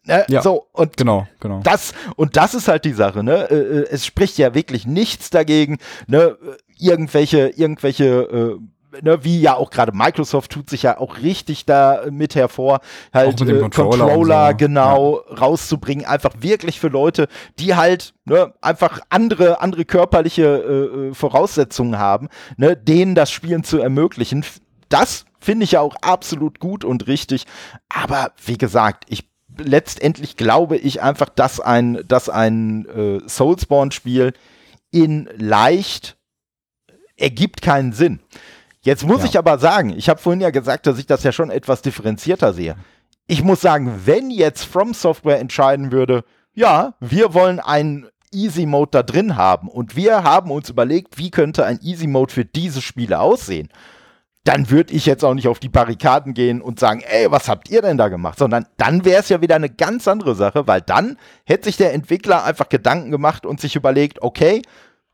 [0.04, 0.26] Ne?
[0.30, 1.60] Ja, so, und genau, genau.
[1.64, 3.50] Das, und das ist halt die Sache, ne?
[3.52, 6.38] Äh, äh, es spricht ja wirklich nichts dagegen, ne,
[6.80, 8.58] irgendwelche, irgendwelche äh,
[9.02, 12.82] ne, wie ja auch gerade Microsoft tut sich ja auch richtig da mit hervor,
[13.14, 14.58] halt mit äh, Controller, Controller so.
[14.58, 15.36] genau ja.
[15.36, 17.28] rauszubringen, einfach wirklich für Leute,
[17.60, 23.64] die halt ne, einfach andere andere körperliche äh, äh, Voraussetzungen haben, ne, denen das Spielen
[23.64, 24.46] zu ermöglichen.
[24.90, 27.46] Das finde ich ja auch absolut gut und richtig,
[27.90, 34.34] aber wie gesagt, ich letztendlich glaube ich einfach, dass ein dass ein äh, Soulsborne Spiel
[34.92, 36.18] in leicht
[37.18, 38.20] ergibt keinen Sinn.
[38.84, 39.26] Jetzt muss ja.
[39.26, 42.54] ich aber sagen, ich habe vorhin ja gesagt, dass ich das ja schon etwas differenzierter
[42.54, 42.76] sehe.
[43.28, 48.92] Ich muss sagen, wenn jetzt From Software entscheiden würde, ja, wir wollen einen Easy Mode
[48.92, 52.82] da drin haben und wir haben uns überlegt, wie könnte ein Easy Mode für diese
[52.82, 53.70] Spiele aussehen,
[54.44, 57.70] dann würde ich jetzt auch nicht auf die Barrikaden gehen und sagen, ey, was habt
[57.70, 58.40] ihr denn da gemacht?
[58.40, 61.94] Sondern dann wäre es ja wieder eine ganz andere Sache, weil dann hätte sich der
[61.94, 64.64] Entwickler einfach Gedanken gemacht und sich überlegt, okay,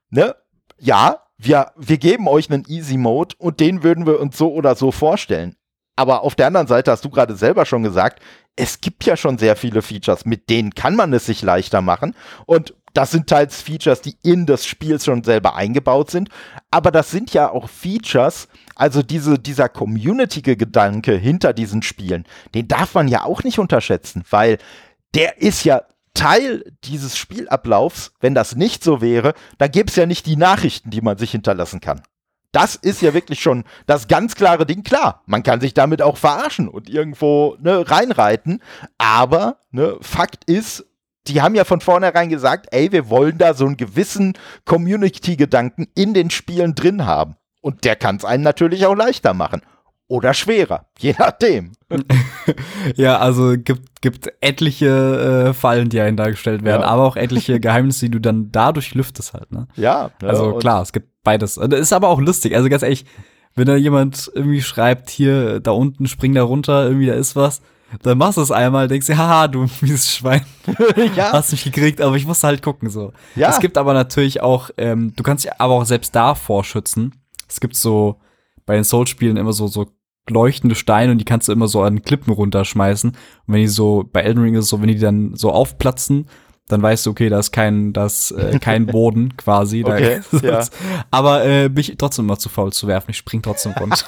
[0.09, 0.35] ne,
[0.79, 4.75] ja, wir, wir geben euch einen Easy Mode und den würden wir uns so oder
[4.75, 5.55] so vorstellen.
[5.95, 8.21] Aber auf der anderen Seite hast du gerade selber schon gesagt,
[8.55, 12.15] es gibt ja schon sehr viele Features, mit denen kann man es sich leichter machen.
[12.45, 16.29] Und das sind teils Features, die in das Spiel schon selber eingebaut sind.
[16.71, 22.95] Aber das sind ja auch Features, also diese, dieser Community-Gedanke hinter diesen Spielen, den darf
[22.95, 24.57] man ja auch nicht unterschätzen, weil
[25.13, 25.83] der ist ja
[26.17, 30.89] Teil dieses Spielablaufs, wenn das nicht so wäre, dann gäbe es ja nicht die Nachrichten,
[30.89, 32.01] die man sich hinterlassen kann.
[32.51, 34.81] Das ist ja wirklich schon das ganz klare Ding.
[34.81, 38.63] Klar, man kann sich damit auch verarschen und irgendwo ne, reinreiten.
[38.97, 40.85] Aber ne, Fakt ist,
[41.27, 44.33] die haben ja von vornherein gesagt, ey, wir wollen da so einen gewissen
[44.65, 47.35] Community-Gedanken in den Spielen drin haben.
[47.61, 49.61] Und der kann es einen natürlich auch leichter machen
[50.07, 51.73] oder schwerer, je nachdem.
[52.95, 56.87] ja, also gibt, gibt etliche äh, Fallen, die einen dargestellt werden, ja.
[56.87, 59.67] aber auch etliche Geheimnisse, die du dann dadurch lüftest halt, ne?
[59.75, 60.11] Ja.
[60.21, 61.55] ja also klar, es gibt beides.
[61.55, 63.05] Das ist aber auch lustig, also ganz ehrlich,
[63.55, 67.61] wenn da jemand irgendwie schreibt, hier, da unten, spring da runter, irgendwie, da ist was,
[68.03, 70.45] dann machst du es einmal, denkst dir, haha, du mieses Schwein.
[71.15, 71.31] ja.
[71.31, 73.13] Hast mich gekriegt, aber ich musste halt gucken, so.
[73.35, 73.49] Ja.
[73.49, 77.15] Es gibt aber natürlich auch, ähm, du kannst dich aber auch selbst davor schützen.
[77.47, 78.19] Es gibt so,
[78.67, 79.87] bei den Soul-Spielen immer so, so
[80.29, 83.11] leuchtende Steine und die kannst du immer so an Klippen runterschmeißen.
[83.11, 83.17] Und
[83.53, 86.27] wenn die so, bei Elden Ring ist es so, wenn die dann so aufplatzen,
[86.67, 89.83] dann weißt du, okay, da ist kein, das, äh, kein Boden quasi.
[89.85, 90.65] Okay, da, ja.
[91.11, 93.11] Aber äh, bin ich trotzdem immer zu faul zu werfen.
[93.11, 94.05] Ich spring trotzdem runter.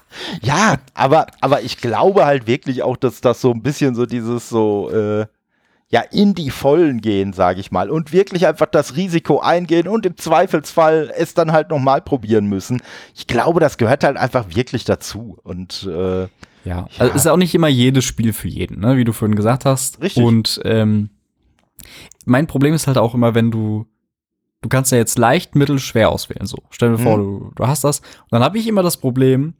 [0.42, 4.48] ja, aber, aber ich glaube halt wirklich auch, dass das so ein bisschen so dieses
[4.48, 5.26] so, äh,
[5.92, 10.06] ja in die Vollen gehen, sage ich mal, und wirklich einfach das Risiko eingehen und
[10.06, 12.80] im Zweifelsfall es dann halt nochmal probieren müssen.
[13.14, 15.38] Ich glaube, das gehört halt einfach wirklich dazu.
[15.42, 16.28] Und äh, ja,
[16.64, 16.88] ja.
[16.98, 18.96] Also ist auch nicht immer jedes Spiel für jeden, ne?
[18.96, 20.00] wie du vorhin gesagt hast.
[20.00, 20.24] Richtig.
[20.24, 21.10] Und ähm,
[22.24, 23.86] mein Problem ist halt auch immer, wenn du
[24.62, 26.46] du kannst ja jetzt leicht, mittel, schwer auswählen.
[26.46, 27.04] So, stell dir hm.
[27.04, 27.98] vor, du, du hast das.
[28.00, 29.54] Und dann habe ich immer das Problem,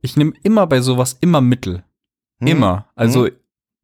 [0.00, 1.84] ich nehme immer bei sowas immer Mittel.
[2.40, 2.48] Hm.
[2.48, 2.86] Immer.
[2.96, 3.32] Also hm.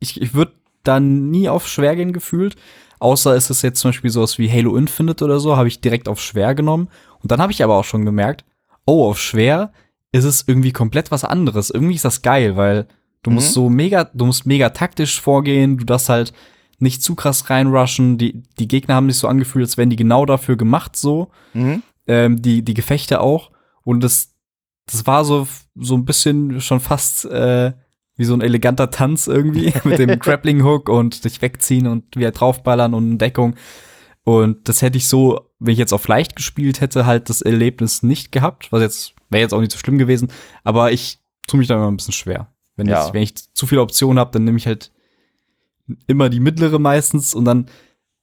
[0.00, 0.52] ich, ich würde
[0.86, 2.56] dann nie auf schwer gehen gefühlt.
[2.98, 6.08] Außer ist es jetzt zum Beispiel sowas wie Halo Infinite oder so, habe ich direkt
[6.08, 6.88] auf schwer genommen.
[7.22, 8.44] Und dann habe ich aber auch schon gemerkt,
[8.86, 9.72] oh, auf schwer
[10.12, 11.70] ist es irgendwie komplett was anderes.
[11.70, 12.86] Irgendwie ist das geil, weil
[13.22, 13.36] du mhm.
[13.36, 16.32] musst so mega, du musst mega taktisch vorgehen, du darfst halt
[16.78, 18.18] nicht zu krass reinrushen.
[18.18, 21.30] Die, die Gegner haben sich so angefühlt, als wären die genau dafür gemacht, so.
[21.52, 21.82] Mhm.
[22.06, 23.50] Ähm, die, die Gefechte auch.
[23.82, 24.34] Und das,
[24.86, 27.72] das war so, so ein bisschen schon fast äh,
[28.16, 32.32] wie so ein eleganter Tanz irgendwie mit dem Grappling Hook und dich wegziehen und wieder
[32.32, 33.56] draufballern und Deckung.
[34.24, 38.02] Und das hätte ich so, wenn ich jetzt auf leicht gespielt hätte, halt das Erlebnis
[38.02, 40.32] nicht gehabt, was jetzt wäre jetzt auch nicht so schlimm gewesen,
[40.64, 42.48] aber ich tue mich da immer ein bisschen schwer.
[42.76, 43.06] Wenn, ja.
[43.06, 44.92] ich, wenn ich zu viele Optionen habe, dann nehme ich halt
[46.06, 47.66] immer die mittlere meistens und dann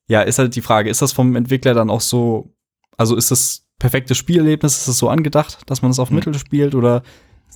[0.07, 2.53] ja, ist halt die Frage, ist das vom Entwickler dann auch so,
[2.97, 6.15] also ist das perfekte Spielerlebnis, ist das so angedacht, dass man es auf hm.
[6.15, 7.03] Mittel spielt oder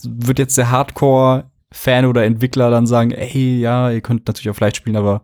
[0.03, 0.71] wird jetzt der
[1.73, 5.23] Hardcore-Fan oder Entwickler dann sagen, ey, ja, ihr könnt natürlich auf leicht spielen, aber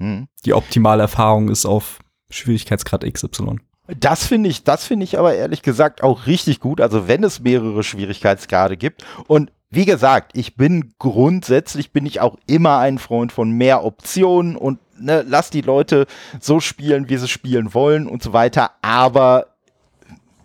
[0.00, 0.28] hm.
[0.44, 2.00] die optimale Erfahrung ist auf
[2.30, 3.58] Schwierigkeitsgrad XY.
[3.98, 6.80] Das finde ich, das finde ich aber ehrlich gesagt auch richtig gut.
[6.80, 12.36] Also wenn es mehrere Schwierigkeitsgrade gibt und wie gesagt, ich bin grundsätzlich bin ich auch
[12.46, 16.06] immer ein Freund von mehr Optionen und ne, lass die Leute
[16.40, 18.72] so spielen, wie sie spielen wollen und so weiter.
[18.82, 19.46] Aber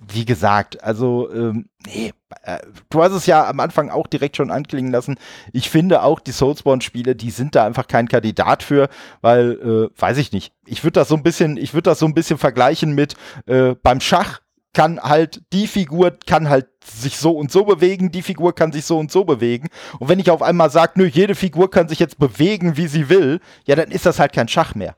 [0.07, 2.13] wie gesagt, also ähm, nee,
[2.89, 5.15] du hast es ja am Anfang auch direkt schon anklingen lassen.
[5.51, 8.89] Ich finde auch die Soulspawn-Spiele, die sind da einfach kein Kandidat für,
[9.21, 10.53] weil, äh, weiß ich nicht.
[10.65, 13.15] Ich würde das so ein bisschen, ich würde das so ein bisschen vergleichen mit
[13.47, 14.41] äh, beim Schach
[14.73, 18.85] kann halt, die Figur kann halt sich so und so bewegen, die Figur kann sich
[18.85, 19.69] so und so bewegen.
[19.99, 23.09] Und wenn ich auf einmal sage, nö, jede Figur kann sich jetzt bewegen, wie sie
[23.09, 24.95] will, ja, dann ist das halt kein Schach mehr.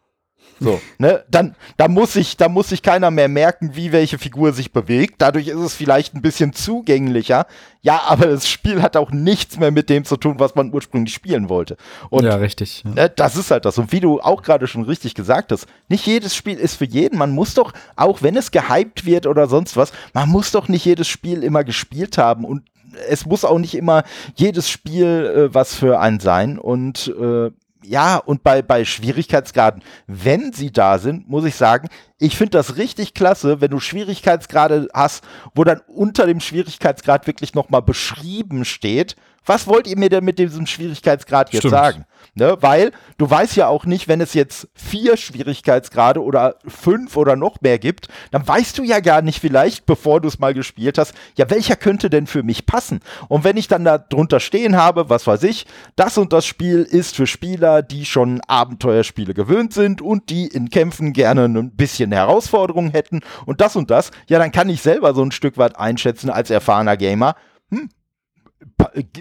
[0.59, 4.53] So, ne, dann, da muss sich, da muss sich keiner mehr merken, wie welche Figur
[4.53, 5.15] sich bewegt.
[5.19, 7.45] Dadurch ist es vielleicht ein bisschen zugänglicher.
[7.81, 11.13] Ja, aber das Spiel hat auch nichts mehr mit dem zu tun, was man ursprünglich
[11.13, 11.77] spielen wollte.
[12.09, 12.83] Und, ja, richtig.
[12.83, 12.91] Ja.
[12.91, 13.77] Ne, das ist halt das.
[13.77, 17.17] Und wie du auch gerade schon richtig gesagt hast, nicht jedes Spiel ist für jeden.
[17.17, 20.85] Man muss doch, auch wenn es gehypt wird oder sonst was, man muss doch nicht
[20.85, 22.63] jedes Spiel immer gespielt haben und
[23.09, 24.03] es muss auch nicht immer
[24.35, 26.57] jedes Spiel äh, was für einen sein.
[26.57, 27.51] Und äh,
[27.87, 31.87] ja, und bei, bei Schwierigkeitsgraden, wenn sie da sind, muss ich sagen,
[32.19, 35.23] ich finde das richtig klasse, wenn du Schwierigkeitsgrade hast,
[35.55, 40.39] wo dann unter dem Schwierigkeitsgrad wirklich nochmal beschrieben steht, was wollt ihr mir denn mit
[40.39, 41.71] diesem Schwierigkeitsgrad jetzt Stimmt.
[41.71, 42.05] sagen?
[42.35, 42.57] Ne?
[42.61, 47.61] Weil du weißt ja auch nicht, wenn es jetzt vier Schwierigkeitsgrade oder fünf oder noch
[47.61, 51.13] mehr gibt, dann weißt du ja gar nicht vielleicht, bevor du es mal gespielt hast,
[51.35, 52.99] ja, welcher könnte denn für mich passen?
[53.27, 56.83] Und wenn ich dann da drunter stehen habe, was weiß ich, das und das Spiel
[56.83, 62.11] ist für Spieler, die schon Abenteuerspiele gewöhnt sind und die in Kämpfen gerne ein bisschen
[62.11, 65.77] Herausforderungen hätten und das und das, ja, dann kann ich selber so ein Stück weit
[65.77, 67.35] einschätzen als erfahrener Gamer,
[67.69, 67.89] hm,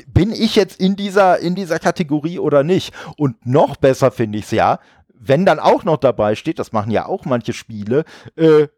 [0.08, 2.94] bin ich jetzt in dieser, in dieser Kategorie oder nicht?
[3.16, 4.78] Und noch besser finde ich es ja,
[5.18, 8.04] wenn dann auch noch dabei steht, das machen ja auch manche Spiele,
[8.36, 8.68] äh,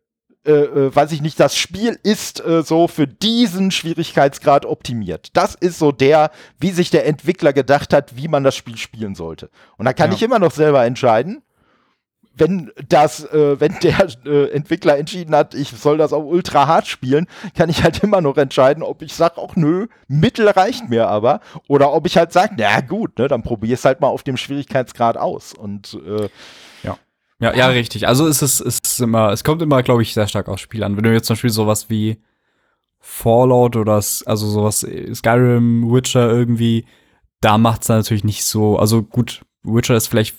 [0.44, 5.36] äh, äh, weiß ich nicht, das Spiel ist äh, so für diesen Schwierigkeitsgrad optimiert.
[5.36, 9.14] Das ist so der, wie sich der Entwickler gedacht hat, wie man das Spiel spielen
[9.14, 9.50] sollte.
[9.76, 10.16] Und da kann ja.
[10.16, 11.42] ich immer noch selber entscheiden,
[12.38, 16.86] wenn das, äh, wenn der äh, Entwickler entschieden hat, ich soll das auch ultra hart
[16.86, 21.08] spielen, kann ich halt immer noch entscheiden, ob ich sage, auch nö, Mittel reicht mir
[21.08, 24.36] aber, oder ob ich halt sage, na gut, ne, dann probier's halt mal auf dem
[24.36, 25.52] Schwierigkeitsgrad aus.
[25.52, 26.28] Und äh,
[26.82, 26.98] ja.
[27.40, 28.08] Ja, ja, richtig.
[28.08, 30.82] Also es ist, es ist immer, es kommt immer, glaube ich, sehr stark aufs Spiel
[30.82, 30.96] an.
[30.96, 32.18] Wenn du jetzt zum Beispiel sowas wie
[33.00, 36.84] Fallout oder also sowas Skyrim, Witcher irgendwie,
[37.40, 40.36] da macht's dann natürlich nicht so, also gut, Witcher ist vielleicht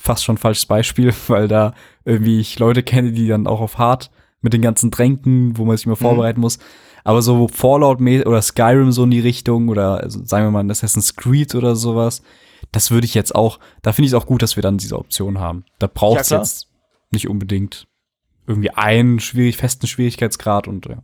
[0.00, 4.10] fast schon falsches Beispiel, weil da irgendwie ich Leute kenne, die dann auch auf Hard
[4.40, 5.98] mit den ganzen Tränken, wo man sich mal mhm.
[5.98, 6.58] vorbereiten muss.
[7.04, 11.16] Aber so Fallout oder Skyrim so in die Richtung oder also sagen wir mal Assassin's
[11.16, 12.22] Creed oder sowas,
[12.72, 14.98] das würde ich jetzt auch, da finde ich es auch gut, dass wir dann diese
[14.98, 15.64] Option haben.
[15.78, 16.68] Da braucht es ja, jetzt
[17.10, 17.86] nicht unbedingt
[18.46, 21.02] irgendwie einen schwierig, festen Schwierigkeitsgrad und ja.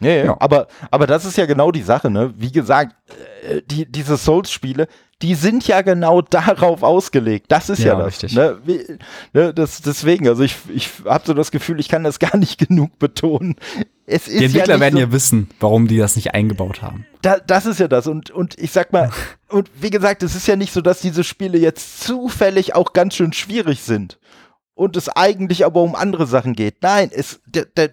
[0.00, 0.36] Nee, ja.
[0.40, 2.34] aber, aber das ist ja genau die Sache, ne?
[2.36, 2.94] Wie gesagt,
[3.48, 4.88] äh, die, diese Souls-Spiele,
[5.22, 7.46] die sind ja genau darauf ausgelegt.
[7.48, 8.06] Das ist ja, ja das.
[8.06, 8.34] Richtig.
[8.34, 8.58] Ne?
[8.64, 8.84] Wie,
[9.32, 9.54] ne?
[9.54, 12.98] Das, deswegen, also ich, ich habe so das Gefühl, ich kann das gar nicht genug
[12.98, 13.56] betonen.
[14.06, 17.06] Es ist die Entwickler ja werden so, ja wissen, warum die das nicht eingebaut haben.
[17.22, 18.06] Da, das ist ja das.
[18.06, 19.10] Und, und ich sag mal,
[19.48, 23.14] und wie gesagt, es ist ja nicht so, dass diese Spiele jetzt zufällig auch ganz
[23.14, 24.18] schön schwierig sind
[24.74, 26.82] und es eigentlich aber um andere Sachen geht.
[26.82, 27.40] Nein, es,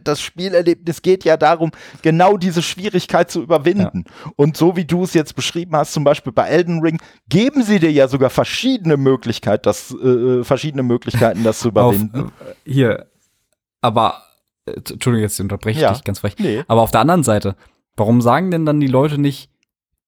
[0.04, 4.06] das Spielerlebnis geht ja darum, genau diese Schwierigkeit zu überwinden.
[4.08, 4.32] Ja.
[4.36, 7.80] Und so wie du es jetzt beschrieben hast, zum Beispiel bei Elden Ring, geben sie
[7.80, 12.26] dir ja sogar verschiedene Möglichkeiten, das, äh, verschiedene Möglichkeiten, das zu überwinden.
[12.26, 13.08] Auf, äh, hier,
[13.82, 14.24] aber,
[14.66, 15.94] äh, Entschuldigung, jetzt unterbreche ich ja.
[15.94, 16.36] dich ganz frech.
[16.40, 16.64] Nee.
[16.68, 17.56] Aber auf der anderen Seite,
[17.96, 19.52] warum sagen denn dann die Leute nicht,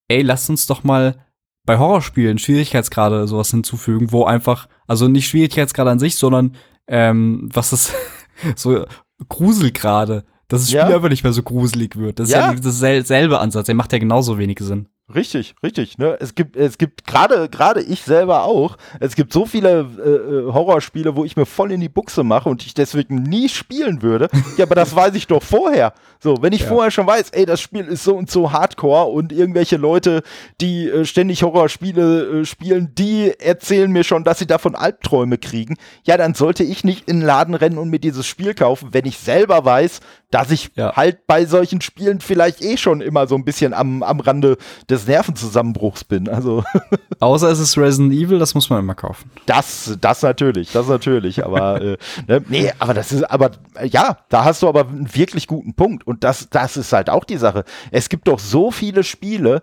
[0.08, 1.24] ey, lass uns doch mal
[1.66, 7.72] bei Horrorspielen Schwierigkeitsgrade sowas hinzufügen, wo einfach, also nicht Schwierigkeitsgrade an sich, sondern ähm, was
[7.72, 7.94] ist
[8.56, 8.84] so
[9.28, 10.94] Gruselgrade, dass das Spiel ja.
[10.94, 12.18] einfach nicht mehr so gruselig wird.
[12.18, 12.50] Das ja.
[12.50, 13.66] ist ja dasselbe Ansatz.
[13.66, 14.88] Der macht ja genauso wenig Sinn.
[15.12, 15.98] Richtig, richtig.
[15.98, 16.16] Ne?
[16.18, 18.78] Es gibt, es gibt gerade, gerade ich selber auch.
[19.00, 22.48] Es gibt so viele äh, äh, Horrorspiele, wo ich mir voll in die Buchse mache
[22.48, 24.30] und ich deswegen nie spielen würde.
[24.56, 25.92] ja, aber das weiß ich doch vorher.
[26.20, 26.68] So, wenn ich ja.
[26.68, 30.22] vorher schon weiß, ey, das Spiel ist so und so Hardcore und irgendwelche Leute,
[30.62, 35.76] die äh, ständig Horrorspiele äh, spielen, die erzählen mir schon, dass sie davon Albträume kriegen.
[36.04, 39.04] Ja, dann sollte ich nicht in den Laden rennen und mir dieses Spiel kaufen, wenn
[39.04, 40.00] ich selber weiß,
[40.34, 40.96] dass ich ja.
[40.96, 44.56] halt bei solchen Spielen vielleicht eh schon immer so ein bisschen am, am Rande
[44.90, 46.28] des Nervenzusammenbruchs bin.
[46.28, 46.64] Also
[47.20, 49.30] Außer es ist Resident Evil, das muss man immer kaufen.
[49.46, 51.44] Das, das natürlich, das natürlich.
[51.44, 53.52] Aber äh, ne, nee, aber das ist, aber
[53.84, 56.04] ja, da hast du aber einen wirklich guten Punkt.
[56.04, 57.62] Und das, das ist halt auch die Sache.
[57.92, 59.62] Es gibt doch so viele Spiele,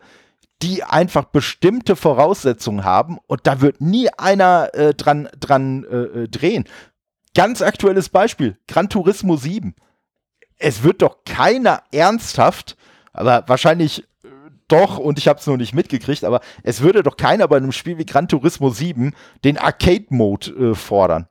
[0.61, 6.27] die einfach bestimmte Voraussetzungen haben und da wird nie einer äh, dran, dran äh, äh
[6.29, 6.63] drehen.
[7.35, 9.75] Ganz aktuelles Beispiel, Gran Turismo 7
[10.61, 12.77] es wird doch keiner ernsthaft,
[13.13, 14.27] aber wahrscheinlich äh,
[14.67, 17.71] doch, und ich habe es noch nicht mitgekriegt, aber es würde doch keiner bei einem
[17.71, 21.27] Spiel wie Gran Turismo 7 den Arcade-Mode äh, fordern.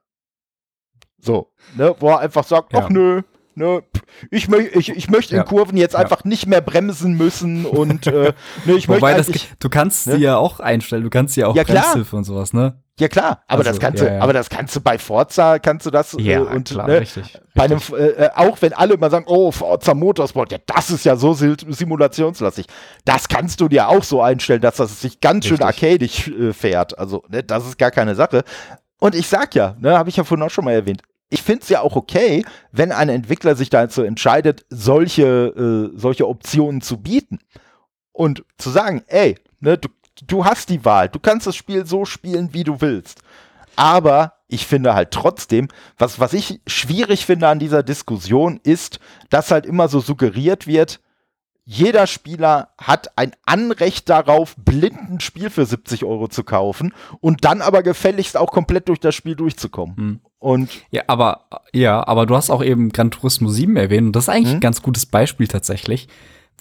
[1.21, 2.81] So, ne, wo er einfach sagt, ja.
[2.81, 3.23] ach nö,
[3.55, 3.83] ne,
[4.31, 6.01] ich, mö ich, ich möchte in Kurven jetzt ja.
[6.01, 8.33] einfach nicht mehr bremsen müssen und äh,
[8.65, 10.17] ne, ich Wobei möchte das, du kannst ne?
[10.17, 12.83] sie ja auch einstellen, du kannst ja auch ja, Bremshilfe und sowas, ne?
[13.01, 14.21] Ja klar, aber also, das kannst ja, du, ja.
[14.21, 17.41] aber das kannst du bei Forza kannst du das ja, äh, und klar, ne, richtig,
[17.55, 21.07] bei einem äh, äh, auch wenn alle mal sagen, oh Forza Motorsport, ja das ist
[21.07, 22.67] ja so simulationslastig,
[23.07, 25.59] das kannst du dir auch so einstellen, dass das sich ganz richtig.
[25.59, 26.99] schön arcadisch äh, fährt.
[26.99, 28.45] Also ne, das ist gar keine Sache.
[28.99, 31.63] Und ich sag ja, ne, habe ich ja vorhin auch schon mal erwähnt, ich finde
[31.63, 36.99] es ja auch okay, wenn ein Entwickler sich dazu entscheidet, solche, äh, solche Optionen zu
[36.99, 37.39] bieten.
[38.13, 39.89] Und zu sagen, ey, ne, du
[40.27, 41.09] du hast die Wahl.
[41.09, 43.23] Du kannst das Spiel so spielen, wie du willst.
[43.77, 48.99] Aber ich finde halt trotzdem, was, was ich schwierig finde an dieser Diskussion ist,
[49.31, 51.01] dass halt immer so suggeriert wird,
[51.65, 57.45] jeder Spieler hat ein Anrecht darauf, blind ein Spiel für 70 Euro zu kaufen und
[57.45, 59.97] dann aber gefälligst auch komplett durch das Spiel durchzukommen.
[59.97, 60.21] Hm.
[60.41, 64.25] Und ja, aber ja, aber du hast auch eben Gran Turismo 7 erwähnt und das
[64.25, 64.57] ist eigentlich hm?
[64.57, 66.09] ein ganz gutes Beispiel tatsächlich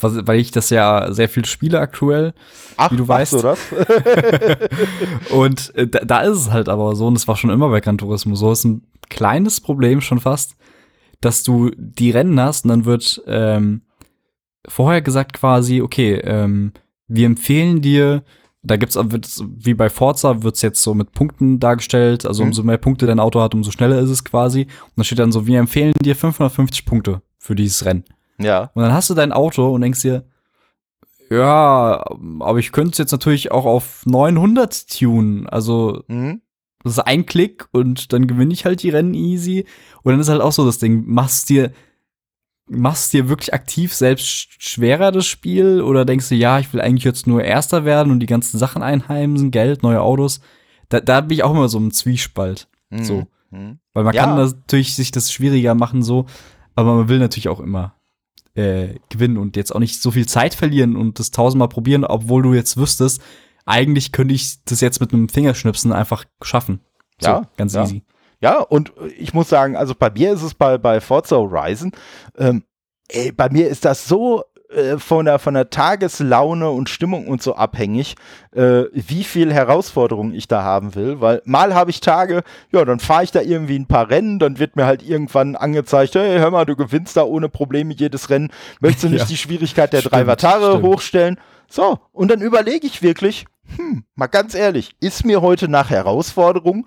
[0.01, 2.33] weil ich das ja sehr viel spiele aktuell,
[2.77, 3.33] Ach, wie du weißt.
[3.33, 3.59] Du das?
[5.31, 7.81] und äh, da, da, ist es halt aber so, und es war schon immer bei
[7.81, 10.55] Gran Turismo so, ist ein kleines Problem schon fast,
[11.21, 13.81] dass du die Rennen hast und dann wird ähm,
[14.67, 16.73] vorher gesagt quasi, okay, ähm,
[17.07, 18.23] wir empfehlen dir,
[18.61, 22.49] da gibt's wie bei Forza wird's jetzt so mit Punkten dargestellt, also mhm.
[22.49, 24.63] umso mehr Punkte dein Auto hat, umso schneller ist es quasi.
[24.63, 28.03] Und da steht dann so, wir empfehlen dir 550 Punkte für dieses Rennen.
[28.39, 28.71] Ja.
[28.73, 30.23] Und dann hast du dein Auto und denkst dir,
[31.29, 32.03] ja,
[32.39, 35.47] aber ich könnte es jetzt natürlich auch auf 900 tunen.
[35.47, 36.41] Also, mhm.
[36.83, 39.65] das ist ein Klick und dann gewinne ich halt die Rennen easy.
[40.01, 41.71] Und dann ist halt auch so das Ding, machst dir,
[42.67, 47.03] machst dir wirklich aktiv selbst schwerer das Spiel oder denkst du, ja, ich will eigentlich
[47.03, 50.41] jetzt nur Erster werden und die ganzen Sachen einheimsen, Geld, neue Autos.
[50.89, 52.67] Da, da bin ich auch immer so im Zwiespalt.
[52.89, 53.03] Mhm.
[53.03, 53.27] So.
[53.51, 53.79] Mhm.
[53.93, 54.23] Weil man ja.
[54.23, 56.25] kann natürlich sich das schwieriger machen, so,
[56.75, 57.98] aber man will natürlich auch immer
[58.59, 62.43] äh, gewinnen und jetzt auch nicht so viel Zeit verlieren und das tausendmal probieren, obwohl
[62.43, 63.21] du jetzt wüsstest,
[63.65, 66.81] eigentlich könnte ich das jetzt mit einem Fingerschnipsen einfach schaffen.
[67.21, 67.83] So, ja, ganz ja.
[67.83, 68.03] easy.
[68.41, 71.91] Ja, und ich muss sagen, also bei mir ist es bei, bei Forza Horizon,
[72.37, 72.63] ähm,
[73.09, 77.41] ey, bei mir ist das so äh, von, der, von der Tageslaune und Stimmung und
[77.41, 78.15] so abhängig,
[78.51, 81.21] äh, wie viel Herausforderungen ich da haben will.
[81.21, 84.59] Weil mal habe ich Tage, ja, dann fahre ich da irgendwie ein paar Rennen, dann
[84.59, 88.51] wird mir halt irgendwann angezeigt, hey, hör mal, du gewinnst da ohne Probleme jedes Rennen.
[88.79, 89.27] Möchtest du nicht ja.
[89.27, 90.85] die Schwierigkeit der stimmt, drei Vatare stimmt.
[90.85, 91.39] hochstellen?
[91.67, 96.85] So, und dann überlege ich wirklich, hm, mal ganz ehrlich, ist mir heute nach Herausforderung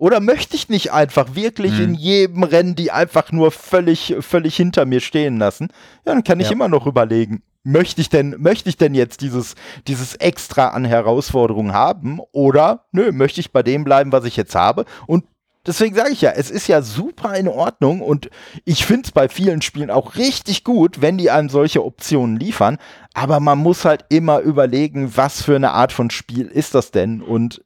[0.00, 1.84] oder möchte ich nicht einfach wirklich mhm.
[1.84, 5.68] in jedem Rennen die einfach nur völlig, völlig hinter mir stehen lassen?
[6.06, 6.52] Ja, dann kann ich ja.
[6.52, 11.74] immer noch überlegen, möchte ich denn, möchte ich denn jetzt dieses, dieses Extra an Herausforderungen
[11.74, 12.18] haben?
[12.32, 14.86] Oder, nö, möchte ich bei dem bleiben, was ich jetzt habe?
[15.06, 15.24] Und
[15.66, 18.30] deswegen sage ich ja, es ist ja super in Ordnung und
[18.64, 22.78] ich finde es bei vielen Spielen auch richtig gut, wenn die einem solche Optionen liefern.
[23.12, 27.20] Aber man muss halt immer überlegen, was für eine Art von Spiel ist das denn?
[27.20, 27.62] Und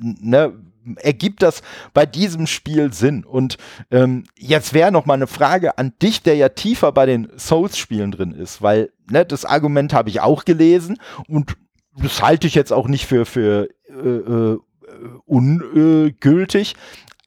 [0.00, 0.52] ne,
[0.96, 1.62] ergibt das
[1.92, 3.24] bei diesem Spiel Sinn?
[3.24, 3.58] Und
[3.90, 8.10] ähm, jetzt wäre noch mal eine Frage an dich, der ja tiefer bei den Souls-Spielen
[8.10, 11.56] drin ist, weil ne, das Argument habe ich auch gelesen und
[11.96, 14.58] das halte ich jetzt auch nicht für, für äh, äh,
[15.26, 16.74] ungültig.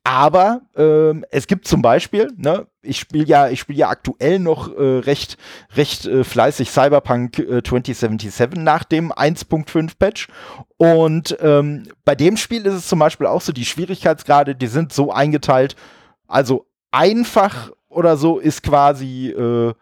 [0.04, 4.74] Aber ähm, es gibt zum Beispiel, ne, ich spiele ja, ich spiele ja aktuell noch
[4.74, 5.38] äh, recht,
[5.76, 10.30] recht äh, fleißig Cyberpunk äh, 2077 nach dem 1.5 Patch.
[10.78, 14.94] Und ähm, bei dem Spiel ist es zum Beispiel auch so, die Schwierigkeitsgrade, die sind
[14.94, 15.76] so eingeteilt,
[16.28, 19.74] also einfach oder so ist quasi, äh,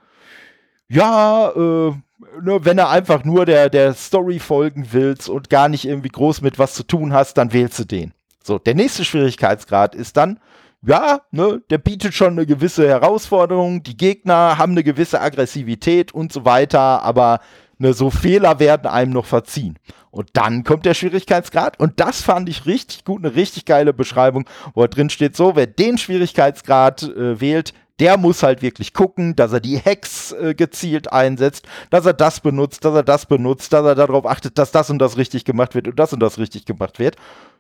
[0.88, 1.94] ja, äh,
[2.42, 6.42] ne, wenn er einfach nur der, der Story folgen willst und gar nicht irgendwie groß
[6.42, 8.14] mit was zu tun hast, dann wählst du den.
[8.44, 10.40] So, der nächste Schwierigkeitsgrad ist dann,
[10.86, 16.32] ja, ne, der bietet schon eine gewisse Herausforderung, die Gegner haben eine gewisse Aggressivität und
[16.32, 17.40] so weiter, aber
[17.80, 19.78] ne, so Fehler werden einem noch verziehen.
[20.16, 21.78] Und dann kommt der Schwierigkeitsgrad.
[21.78, 25.68] Und das fand ich richtig gut, eine richtig geile Beschreibung, wo drin steht so, wer
[25.68, 31.12] den Schwierigkeitsgrad äh, wählt, der muss halt wirklich gucken, dass er die Hacks äh, gezielt
[31.12, 34.90] einsetzt, dass er das benutzt, dass er das benutzt, dass er darauf achtet, dass das
[34.90, 37.16] und das richtig gemacht wird und das und das richtig gemacht wird.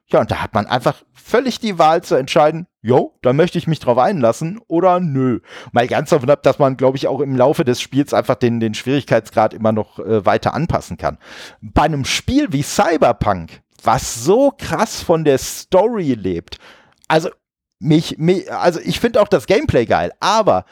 [0.07, 3.65] Ja, und da hat man einfach völlig die Wahl zu entscheiden, jo, da möchte ich
[3.65, 5.39] mich drauf einlassen oder nö.
[5.71, 8.59] Mal ganz davon ab, dass man, glaube ich, auch im Laufe des Spiels einfach den,
[8.59, 11.17] den Schwierigkeitsgrad immer noch äh, weiter anpassen kann.
[11.61, 16.59] Bei einem Spiel wie Cyberpunk, was so krass von der Story lebt,
[17.07, 17.29] also
[17.80, 20.65] mich, mich also ich finde auch das Gameplay geil, aber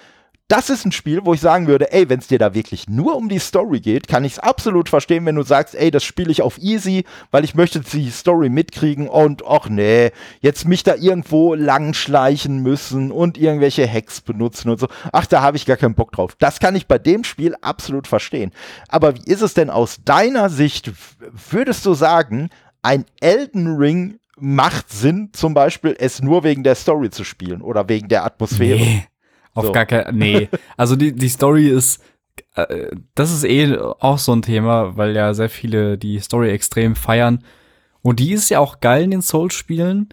[0.50, 3.16] das ist ein Spiel, wo ich sagen würde, ey, wenn es dir da wirklich nur
[3.16, 6.32] um die Story geht, kann ich es absolut verstehen, wenn du sagst, ey, das spiele
[6.32, 10.96] ich auf easy, weil ich möchte die Story mitkriegen und ach nee, jetzt mich da
[10.96, 14.88] irgendwo langschleichen müssen und irgendwelche Hacks benutzen und so.
[15.12, 16.36] Ach, da habe ich gar keinen Bock drauf.
[16.38, 18.52] Das kann ich bei dem Spiel absolut verstehen.
[18.90, 20.92] Aber wie ist es denn aus deiner Sicht,
[21.50, 22.50] würdest du sagen,
[22.84, 27.88] ein Elden Ring macht Sinn, zum Beispiel es nur wegen der Story zu spielen oder
[27.90, 28.80] wegen der Atmosphäre?
[28.80, 29.08] Nee.
[29.54, 29.72] Auf so.
[29.72, 30.50] gar kein, nee.
[30.78, 32.02] Also die, die Story ist,
[32.56, 36.96] äh, das ist eh auch so ein Thema, weil ja sehr viele die Story extrem
[36.96, 37.44] feiern.
[38.02, 40.10] Und die ist ja auch geil in den Souls-Spielen.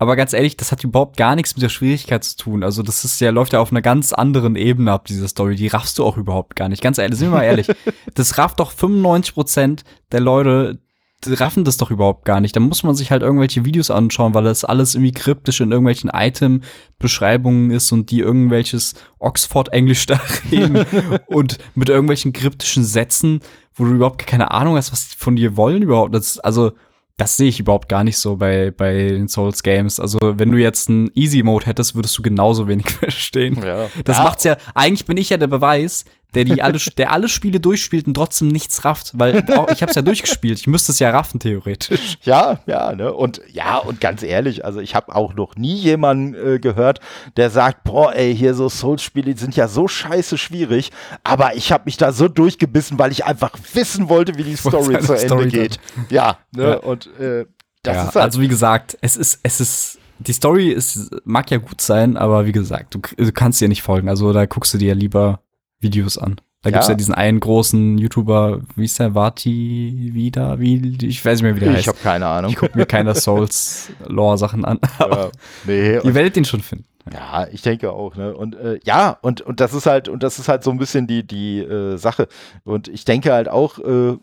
[0.00, 2.62] Aber ganz ehrlich, das hat überhaupt gar nichts mit der Schwierigkeit zu tun.
[2.62, 5.56] Also das ist ja, läuft ja auf einer ganz anderen Ebene ab, diese Story.
[5.56, 6.82] Die raffst du auch überhaupt gar nicht.
[6.82, 7.68] Ganz ehrlich, sind wir mal ehrlich.
[8.14, 10.80] Das rafft doch 95 Prozent der Leute,
[11.26, 12.54] raffen das doch überhaupt gar nicht.
[12.54, 16.10] Da muss man sich halt irgendwelche Videos anschauen, weil das alles irgendwie kryptisch in irgendwelchen
[16.12, 20.84] Item-Beschreibungen ist und die irgendwelches Oxford-Englisch da reden
[21.26, 23.40] und mit irgendwelchen kryptischen Sätzen,
[23.74, 26.14] wo du überhaupt keine Ahnung hast, was die von dir wollen überhaupt.
[26.14, 26.72] Das, also,
[27.16, 29.98] das sehe ich überhaupt gar nicht so bei, bei den Souls Games.
[29.98, 33.60] Also, wenn du jetzt einen Easy Mode hättest, würdest du genauso wenig verstehen.
[33.60, 33.88] Ja.
[34.04, 34.22] Das ja.
[34.22, 36.04] macht's ja, eigentlich bin ich ja der Beweis,
[36.34, 39.90] der die alle, der alle Spiele durchspielt und trotzdem nichts rafft, weil auch, ich habe
[39.90, 40.58] es ja durchgespielt.
[40.58, 42.18] Ich müsste es ja raffen theoretisch.
[42.22, 43.12] Ja, ja, ne?
[43.12, 47.00] Und ja, und ganz ehrlich, also ich habe auch noch nie jemanden äh, gehört,
[47.36, 50.90] der sagt, boah, ey, hier so Souls-Spiele sind ja so scheiße schwierig,
[51.24, 55.00] aber ich habe mich da so durchgebissen, weil ich einfach wissen wollte, wie die Story
[55.00, 55.80] zu Ende Story geht.
[56.10, 56.70] Ja, ne?
[56.70, 56.76] Ja.
[56.76, 57.46] Und äh,
[57.82, 61.50] das ja, ist halt also wie gesagt, es ist, es ist die Story ist, mag
[61.50, 64.08] ja gut sein, aber wie gesagt, du, du kannst dir nicht folgen.
[64.08, 65.40] Also da guckst du dir lieber
[65.80, 66.40] Videos an.
[66.62, 66.74] Da ja.
[66.74, 71.42] gibt's ja diesen einen großen YouTuber, wie ist der, Vati wieder, wie, ich weiß nicht
[71.42, 71.82] mehr, wie der ich heißt.
[71.82, 72.50] Ich habe keine Ahnung.
[72.50, 74.80] Ich gucke mir keine Souls-Lore-Sachen an.
[74.98, 75.30] Ja,
[75.66, 76.86] nee, ihr werdet ihn schon finden.
[77.12, 78.34] Ja, ich denke auch, ne?
[78.34, 81.06] Und äh, ja, und, und das ist halt, und das ist halt so ein bisschen
[81.06, 82.28] die, die äh, Sache.
[82.64, 84.18] Und ich denke halt auch, äh,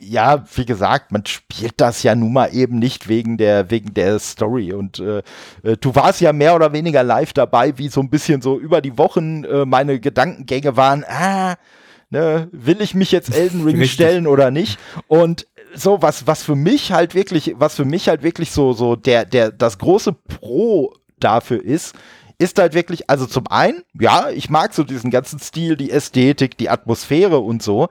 [0.00, 4.18] ja, wie gesagt, man spielt das ja nun mal eben nicht wegen der, wegen der
[4.18, 4.72] Story.
[4.72, 5.22] Und äh,
[5.62, 8.80] äh, du warst ja mehr oder weniger live dabei, wie so ein bisschen so über
[8.80, 11.56] die Wochen äh, meine Gedankengänge waren, ah,
[12.10, 14.78] ne, will ich mich jetzt Elden Ring stellen oder nicht?
[15.08, 18.96] Und so, was, was für mich halt wirklich, was für mich halt wirklich so, so
[18.96, 21.94] der, der, das große Pro dafür ist,
[22.38, 26.56] ist halt wirklich, also zum einen, ja, ich mag so diesen ganzen Stil, die Ästhetik,
[26.56, 27.88] die Atmosphäre und so.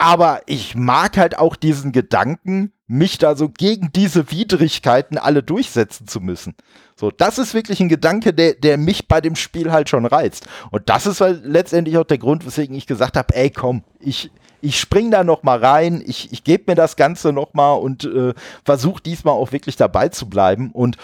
[0.00, 6.08] Aber ich mag halt auch diesen Gedanken, mich da so gegen diese Widrigkeiten alle durchsetzen
[6.08, 6.54] zu müssen.
[6.96, 10.48] So, das ist wirklich ein Gedanke, der, der mich bei dem Spiel halt schon reizt.
[10.70, 14.30] Und das ist halt letztendlich auch der Grund, weswegen ich gesagt habe, ey, komm, ich,
[14.62, 18.04] ich spring da noch mal rein, ich, ich gebe mir das Ganze noch mal und
[18.04, 18.32] äh,
[18.64, 20.70] versuche diesmal auch wirklich dabei zu bleiben.
[20.72, 20.96] Und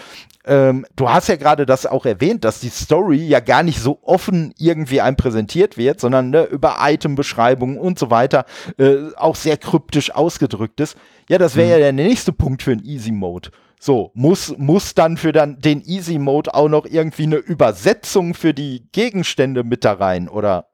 [0.47, 3.99] ähm, du hast ja gerade das auch erwähnt, dass die Story ja gar nicht so
[4.01, 8.45] offen irgendwie einem präsentiert wird, sondern ne, über Itembeschreibungen und so weiter
[8.77, 10.97] äh, auch sehr kryptisch ausgedrückt ist.
[11.29, 11.71] Ja, das wäre mhm.
[11.71, 13.49] ja der nächste Punkt für einen Easy Mode.
[13.79, 18.53] So, muss, muss dann für dann den Easy Mode auch noch irgendwie eine Übersetzung für
[18.53, 20.66] die Gegenstände mit da rein oder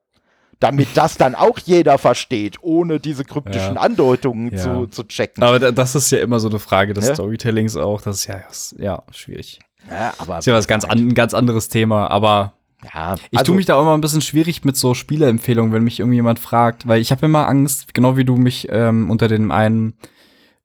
[0.64, 3.82] damit das dann auch jeder versteht, ohne diese kryptischen ja.
[3.82, 4.58] Andeutungen ja.
[4.58, 5.44] Zu, zu checken.
[5.44, 7.14] Aber das ist ja immer so eine Frage des ja.
[7.14, 8.02] Storytellings auch.
[8.02, 8.42] Das ist ja,
[8.78, 9.60] ja schwierig.
[9.90, 10.36] Ja, aber.
[10.36, 12.54] Das ist ja was ganz an, ein ganz anderes Thema, aber.
[12.94, 15.84] Ja, ich also, tue mich da auch immer ein bisschen schwierig mit so Spieleempfehlungen, wenn
[15.84, 19.52] mich irgendjemand fragt, weil ich habe immer Angst, genau wie du mich ähm, unter dem
[19.52, 19.94] einen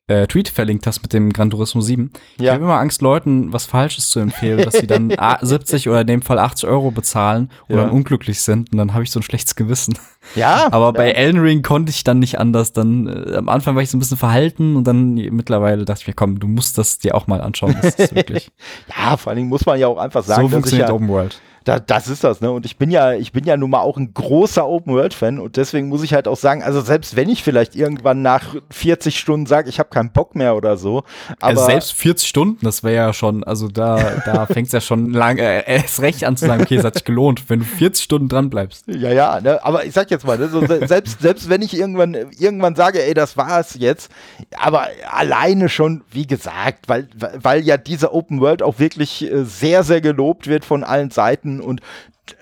[0.08, 2.10] äh, Tweet verlinkt hast mit dem Gran Turismo 7.
[2.38, 2.44] Ja.
[2.44, 6.06] Ich habe immer Angst, Leuten was Falsches zu empfehlen, dass sie dann 70 oder in
[6.06, 7.88] dem Fall 80 Euro bezahlen und ja.
[7.88, 9.98] unglücklich sind und dann habe ich so ein schlechtes Gewissen.
[10.34, 10.68] Ja.
[10.72, 12.72] Aber bei Elden Ring konnte ich dann nicht anders.
[12.72, 16.08] Dann äh, am Anfang war ich so ein bisschen verhalten und dann mittlerweile dachte ich
[16.08, 17.76] mir, komm, du musst das dir auch mal anschauen.
[17.80, 18.50] Das ist wirklich.
[18.96, 21.40] ja, vor allen Dingen muss man ja auch einfach sagen, so funktioniert ja, Open World
[21.68, 22.50] da, das ist das, ne?
[22.50, 25.88] Und ich bin ja, ich bin ja nun mal auch ein großer Open-World-Fan und deswegen
[25.88, 29.68] muss ich halt auch sagen, also selbst wenn ich vielleicht irgendwann nach 40 Stunden sage,
[29.68, 31.04] ich habe keinen Bock mehr oder so,
[31.40, 34.80] aber also selbst 40 Stunden, das wäre ja schon, also da, da fängt es ja
[34.80, 37.66] schon lang, äh, erst recht an zu sagen, okay, es hat sich gelohnt, wenn du
[37.66, 38.86] 40 Stunden dran bleibst.
[38.86, 39.62] Ja, ja, ne?
[39.62, 40.48] aber ich sag jetzt mal, ne?
[40.48, 44.10] so, selbst, selbst wenn ich irgendwann, irgendwann sage, ey, das war's jetzt,
[44.56, 49.84] aber alleine schon, wie gesagt, weil, weil ja diese Open World auch wirklich äh, sehr,
[49.84, 51.80] sehr gelobt wird von allen Seiten und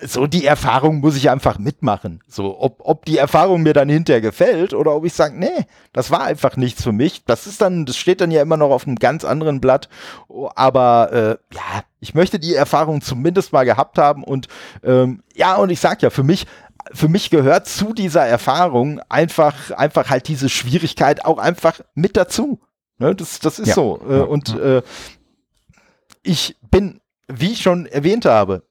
[0.05, 2.21] so die Erfahrung muss ich einfach mitmachen.
[2.27, 6.11] So, ob, ob die Erfahrung mir dann hinterher gefällt oder ob ich sage, nee, das
[6.11, 7.23] war einfach nichts für mich.
[7.25, 9.87] Das ist dann, das steht dann ja immer noch auf einem ganz anderen Blatt.
[10.55, 14.47] Aber äh, ja, ich möchte die Erfahrung zumindest mal gehabt haben und
[14.83, 16.45] ähm, ja, und ich sag ja, für mich
[16.93, 22.59] für mich gehört zu dieser Erfahrung einfach, einfach halt diese Schwierigkeit auch einfach mit dazu.
[22.97, 23.73] Ne, das, das ist ja.
[23.73, 23.99] so.
[24.09, 24.81] Äh, und äh,
[26.23, 28.63] ich bin, wie ich schon erwähnt habe,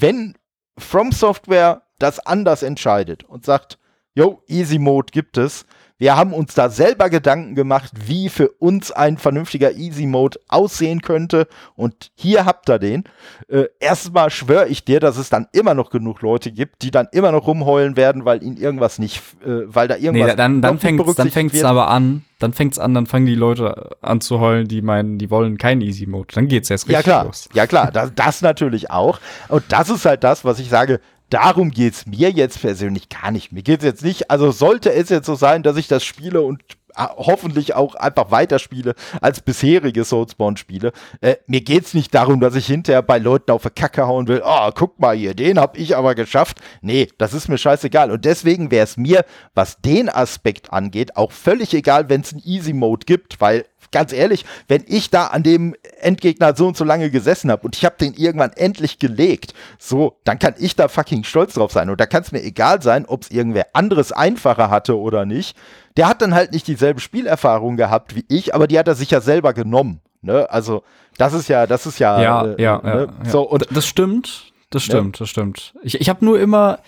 [0.00, 0.34] wenn
[0.78, 3.78] From Software das anders entscheidet und sagt,
[4.14, 5.66] yo, Easy Mode gibt es,
[6.04, 11.00] wir haben uns da selber Gedanken gemacht, wie für uns ein vernünftiger Easy Mode aussehen
[11.00, 11.48] könnte.
[11.76, 13.04] Und hier habt ihr den.
[13.48, 17.08] Äh, erstmal schwöre ich dir, dass es dann immer noch genug Leute gibt, die dann
[17.12, 20.32] immer noch rumheulen werden, weil ihnen irgendwas nicht, äh, weil da irgendwas.
[20.32, 22.26] Nee, dann, dann fängt es dann fängt's aber an.
[22.38, 25.80] Dann fängt's an, dann fangen die Leute an zu heulen, die meinen, die wollen keinen
[25.80, 26.34] Easy Mode.
[26.34, 27.24] Dann geht's erst richtig ja, klar.
[27.24, 27.48] los.
[27.54, 27.90] Ja, klar.
[27.90, 29.20] Das, das natürlich auch.
[29.48, 31.00] Und das ist halt das, was ich sage
[31.30, 33.52] darum geht es mir jetzt persönlich gar nicht.
[33.52, 36.42] Mir geht es jetzt nicht, also sollte es jetzt so sein, dass ich das spiele
[36.42, 36.62] und
[36.96, 40.92] äh, hoffentlich auch einfach weiterspiele als bisherige Soulspawn-Spiele.
[41.20, 44.28] Äh, mir geht es nicht darum, dass ich hinterher bei Leuten auf die Kacke hauen
[44.28, 46.60] will, oh, guck mal hier, den habe ich aber geschafft.
[46.82, 48.12] Nee, das ist mir scheißegal.
[48.12, 52.42] Und deswegen wäre es mir, was den Aspekt angeht, auch völlig egal, wenn es einen
[52.44, 53.64] Easy-Mode gibt, weil
[53.94, 57.76] ganz ehrlich, wenn ich da an dem Endgegner so und so lange gesessen habe und
[57.76, 61.88] ich habe den irgendwann endlich gelegt, so, dann kann ich da fucking stolz drauf sein.
[61.88, 65.56] Und da kann es mir egal sein, ob es irgendwer anderes einfacher hatte oder nicht.
[65.96, 69.12] Der hat dann halt nicht dieselbe Spielerfahrung gehabt wie ich, aber die hat er sich
[69.12, 70.00] ja selber genommen.
[70.22, 70.50] Ne?
[70.50, 70.82] Also,
[71.16, 72.20] das ist ja, das ist ja.
[72.20, 73.08] Ja, äh, ja, ne?
[73.24, 74.52] ja, So, und das stimmt.
[74.70, 75.18] Das stimmt, ja.
[75.20, 75.72] das stimmt.
[75.84, 76.80] Ich, ich habe nur immer,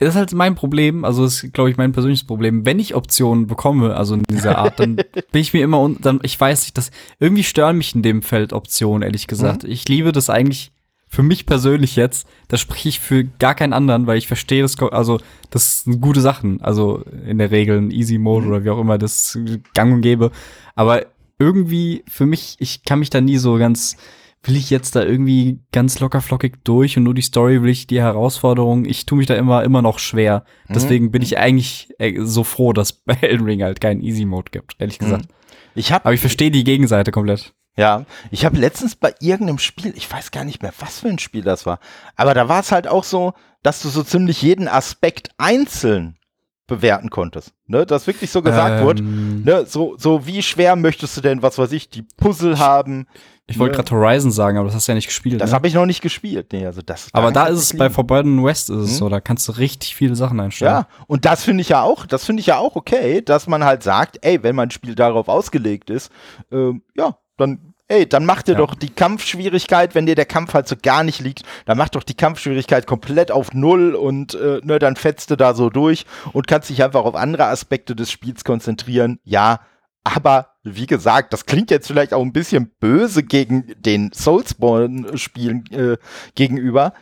[0.00, 2.64] das ist halt mein Problem, also das ist, glaube ich, mein persönliches Problem.
[2.64, 4.96] Wenn ich Optionen bekomme, also in dieser Art, dann
[5.32, 8.54] bin ich mir immer, dann, ich weiß nicht, dass irgendwie stören mich in dem Feld
[8.54, 9.64] Optionen, ehrlich gesagt.
[9.64, 9.70] Mhm.
[9.70, 10.72] Ich liebe das eigentlich
[11.06, 14.78] für mich persönlich jetzt, da spreche ich für gar keinen anderen, weil ich verstehe das,
[14.78, 15.20] also
[15.50, 18.52] das sind gute Sachen, also in der Regel ein Easy Mode mhm.
[18.52, 19.38] oder wie auch immer das
[19.74, 20.30] gang und gäbe.
[20.76, 21.04] Aber
[21.38, 23.96] irgendwie für mich, ich kann mich da nie so ganz
[24.42, 28.00] will ich jetzt da irgendwie ganz lockerflockig durch und nur die Story will ich die
[28.00, 28.86] Herausforderung.
[28.86, 30.44] Ich tue mich da immer, immer noch schwer.
[30.68, 30.74] Mhm.
[30.74, 34.50] Deswegen bin ich eigentlich äh, so froh, dass bei Elden Ring halt keinen Easy Mode
[34.50, 35.04] gibt, ehrlich mhm.
[35.04, 35.28] gesagt.
[35.74, 37.52] Ich hab, Aber ich verstehe die Gegenseite komplett.
[37.76, 41.18] Ja, ich habe letztens bei irgendeinem Spiel, ich weiß gar nicht mehr, was für ein
[41.18, 41.78] Spiel das war,
[42.16, 43.32] aber da war es halt auch so,
[43.62, 46.18] dass du so ziemlich jeden Aspekt einzeln
[46.66, 47.52] bewerten konntest.
[47.66, 47.84] Ne?
[47.84, 49.66] Dass wirklich so gesagt ähm, wurde, ne?
[49.66, 53.06] so, so wie schwer möchtest du denn, was weiß ich, die Puzzle haben,
[53.50, 55.40] ich wollte gerade Horizon sagen, aber das hast du ja nicht gespielt.
[55.40, 55.56] Das ne?
[55.56, 56.52] habe ich noch nicht gespielt.
[56.52, 57.08] Nee, also das.
[57.12, 58.96] Aber da ist es bei Forbidden West ist es hm?
[58.96, 60.72] so, da kannst du richtig viele Sachen einstellen.
[60.72, 63.64] Ja, und das finde ich ja auch, das finde ich ja auch okay, dass man
[63.64, 66.10] halt sagt, ey, wenn mein Spiel darauf ausgelegt ist,
[66.52, 68.58] ähm, ja, dann ey, dann mach dir ja.
[68.58, 72.04] doch die Kampfschwierigkeit, wenn dir der Kampf halt so gar nicht liegt, dann mach doch
[72.04, 76.46] die Kampfschwierigkeit komplett auf Null und äh, ne, dann fetzt du da so durch und
[76.46, 79.18] kannst dich einfach auf andere Aspekte des Spiels konzentrieren.
[79.24, 79.60] Ja,
[80.04, 85.96] aber wie gesagt, das klingt jetzt vielleicht auch ein bisschen böse gegen den Soulsborne-Spielen äh,
[86.34, 86.92] gegenüber.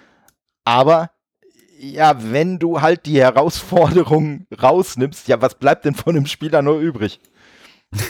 [0.65, 1.11] Aber
[1.79, 6.79] ja, wenn du halt die Herausforderung rausnimmst, ja, was bleibt denn von dem Spieler nur
[6.79, 7.21] übrig?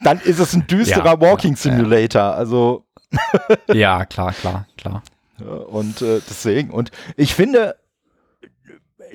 [0.00, 2.22] Dann ist es ein düsterer ja, Walking Simulator.
[2.22, 2.32] Ja.
[2.32, 2.86] Also.
[3.72, 5.02] ja, klar, klar, klar.
[5.68, 6.70] Und äh, deswegen.
[6.70, 7.76] Und ich finde,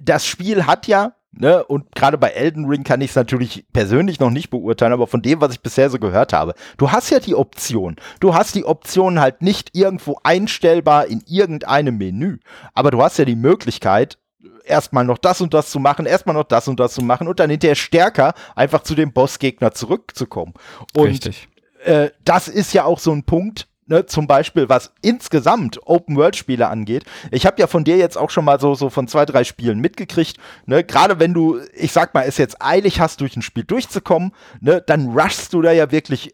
[0.01, 1.63] das Spiel hat ja Ne?
[1.63, 5.21] Und gerade bei Elden Ring kann ich es natürlich persönlich noch nicht beurteilen, aber von
[5.21, 7.95] dem, was ich bisher so gehört habe, du hast ja die Option.
[8.19, 12.37] Du hast die Option halt nicht irgendwo einstellbar in irgendeinem Menü,
[12.73, 14.19] aber du hast ja die Möglichkeit,
[14.63, 17.39] erstmal noch das und das zu machen, erstmal noch das und das zu machen und
[17.39, 20.53] dann hinterher stärker einfach zu dem Bossgegner zurückzukommen.
[20.93, 21.49] Und Richtig.
[21.83, 27.03] Äh, das ist ja auch so ein Punkt, Ne, zum Beispiel, was insgesamt Open-World-Spiele angeht.
[27.31, 29.79] Ich habe ja von dir jetzt auch schon mal so, so von zwei, drei Spielen
[29.79, 30.37] mitgekriegt.
[30.65, 34.31] Ne, Gerade wenn du, ich sag mal, es jetzt eilig hast, durch ein Spiel durchzukommen,
[34.61, 36.33] ne, dann rushst du da ja wirklich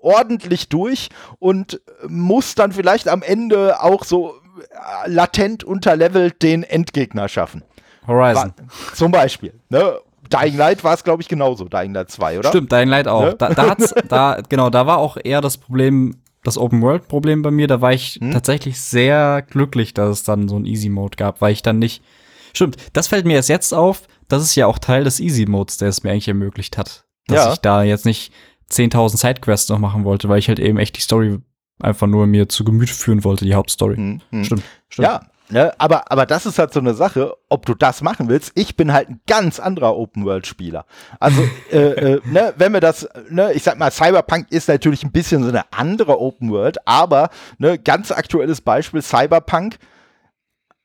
[0.00, 1.08] ordentlich durch
[1.38, 7.62] und musst dann vielleicht am Ende auch so äh, latent unterlevelt den Endgegner schaffen.
[8.06, 8.52] Horizon.
[8.56, 9.54] War, zum Beispiel.
[9.68, 9.98] Ne?
[10.30, 11.66] Dying Light war es, glaube ich, genauso.
[11.68, 12.48] Dying Light 2, oder?
[12.50, 13.22] Stimmt, Dying Light auch.
[13.22, 13.34] Ne?
[13.36, 17.66] Da, da, hat's, da, genau, da war auch eher das Problem, das Open-World-Problem bei mir.
[17.66, 18.32] Da war ich hm?
[18.32, 22.02] tatsächlich sehr glücklich, dass es dann so ein Easy-Mode gab, weil ich dann nicht.
[22.54, 24.06] Stimmt, das fällt mir erst jetzt auf.
[24.28, 27.04] Das ist ja auch Teil des Easy-Modes, der es mir eigentlich ermöglicht hat.
[27.26, 27.52] Dass ja.
[27.52, 28.32] ich da jetzt nicht
[28.70, 31.38] 10.000 Sidequests noch machen wollte, weil ich halt eben echt die Story
[31.80, 33.96] einfach nur mir zu Gemüte führen wollte, die Hauptstory.
[33.96, 34.44] Hm, hm.
[34.44, 35.08] Stimmt, stimmt.
[35.08, 35.20] Ja,
[35.50, 38.52] Ne, aber, aber das ist halt so eine Sache, ob du das machen willst.
[38.54, 40.84] Ich bin halt ein ganz anderer Open-World-Spieler.
[41.20, 41.42] Also,
[41.72, 45.42] äh, äh, ne, wenn wir das, ne, ich sag mal, Cyberpunk ist natürlich ein bisschen
[45.42, 49.78] so eine andere Open-World, aber ne, ganz aktuelles Beispiel, Cyberpunk.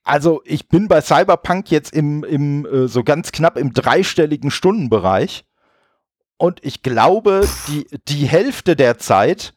[0.05, 5.43] Also, ich bin bei Cyberpunk jetzt im, im äh, so ganz knapp im dreistelligen Stundenbereich.
[6.37, 9.53] Und ich glaube, die, die Hälfte der Zeit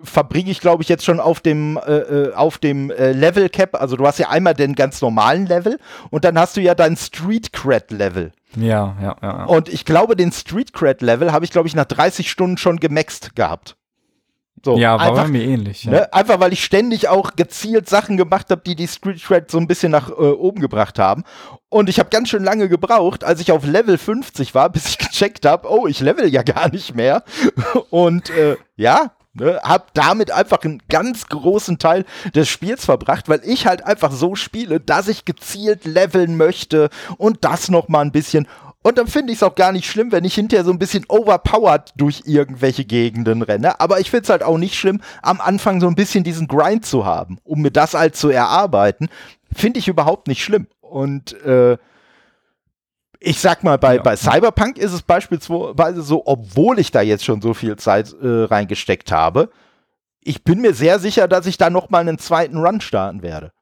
[0.00, 3.80] verbringe ich, glaube ich, jetzt schon auf dem, äh, äh, auf dem äh, Level Cap.
[3.80, 5.78] Also du hast ja einmal den ganz normalen Level
[6.10, 8.32] und dann hast du ja dein Street Cred Level.
[8.56, 9.16] Ja, ja, ja.
[9.22, 9.44] ja.
[9.44, 12.78] Und ich glaube, den Street Cred Level habe ich, glaube ich, nach 30 Stunden schon
[12.78, 13.76] gemaxt gehabt.
[14.64, 15.84] So, ja, war einfach, bei mir ähnlich.
[15.84, 15.92] Ja.
[15.92, 19.58] Ne, einfach weil ich ständig auch gezielt Sachen gemacht habe, die die Street Cred so
[19.58, 21.24] ein bisschen nach äh, oben gebracht haben.
[21.68, 24.98] Und ich habe ganz schön lange gebraucht, als ich auf Level 50 war, bis ich
[24.98, 27.22] gecheckt habe, oh, ich level ja gar nicht mehr.
[27.90, 33.40] Und äh, ja, Ne, hab damit einfach einen ganz großen Teil des Spiels verbracht, weil
[33.44, 38.12] ich halt einfach so spiele, dass ich gezielt leveln möchte und das noch mal ein
[38.12, 38.48] bisschen.
[38.82, 41.04] Und dann finde ich es auch gar nicht schlimm, wenn ich hinterher so ein bisschen
[41.08, 43.80] overpowered durch irgendwelche Gegenden renne.
[43.80, 46.86] Aber ich finde es halt auch nicht schlimm, am Anfang so ein bisschen diesen Grind
[46.86, 49.08] zu haben, um mir das halt zu erarbeiten.
[49.54, 50.68] Finde ich überhaupt nicht schlimm.
[50.80, 51.76] Und äh,
[53.20, 54.02] ich sag mal, bei, ja.
[54.02, 58.44] bei Cyberpunk ist es beispielsweise so, obwohl ich da jetzt schon so viel Zeit äh,
[58.44, 59.50] reingesteckt habe,
[60.22, 63.52] ich bin mir sehr sicher, dass ich da noch mal einen zweiten Run starten werde.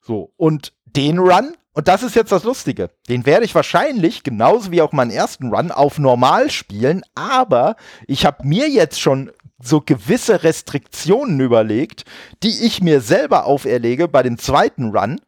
[0.00, 4.72] So, und den Run, und das ist jetzt das Lustige, den werde ich wahrscheinlich, genauso
[4.72, 9.30] wie auch meinen ersten Run, auf normal spielen, aber ich habe mir jetzt schon
[9.60, 12.04] so gewisse Restriktionen überlegt,
[12.42, 15.20] die ich mir selber auferlege bei dem zweiten Run,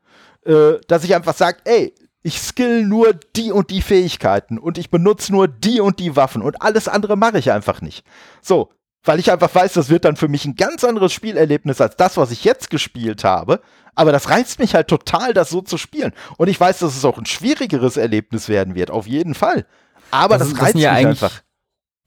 [0.44, 4.90] äh, dass ich einfach sage, ey, ich skill nur die und die Fähigkeiten und ich
[4.90, 8.04] benutze nur die und die Waffen und alles andere mache ich einfach nicht.
[8.42, 8.70] So,
[9.04, 12.16] weil ich einfach weiß, das wird dann für mich ein ganz anderes Spielerlebnis als das,
[12.16, 13.60] was ich jetzt gespielt habe.
[13.94, 16.12] Aber das reizt mich halt total, das so zu spielen.
[16.36, 19.66] Und ich weiß, dass es auch ein schwierigeres Erlebnis werden wird, auf jeden Fall.
[20.10, 21.42] Aber das, das reizt das ja mich einfach.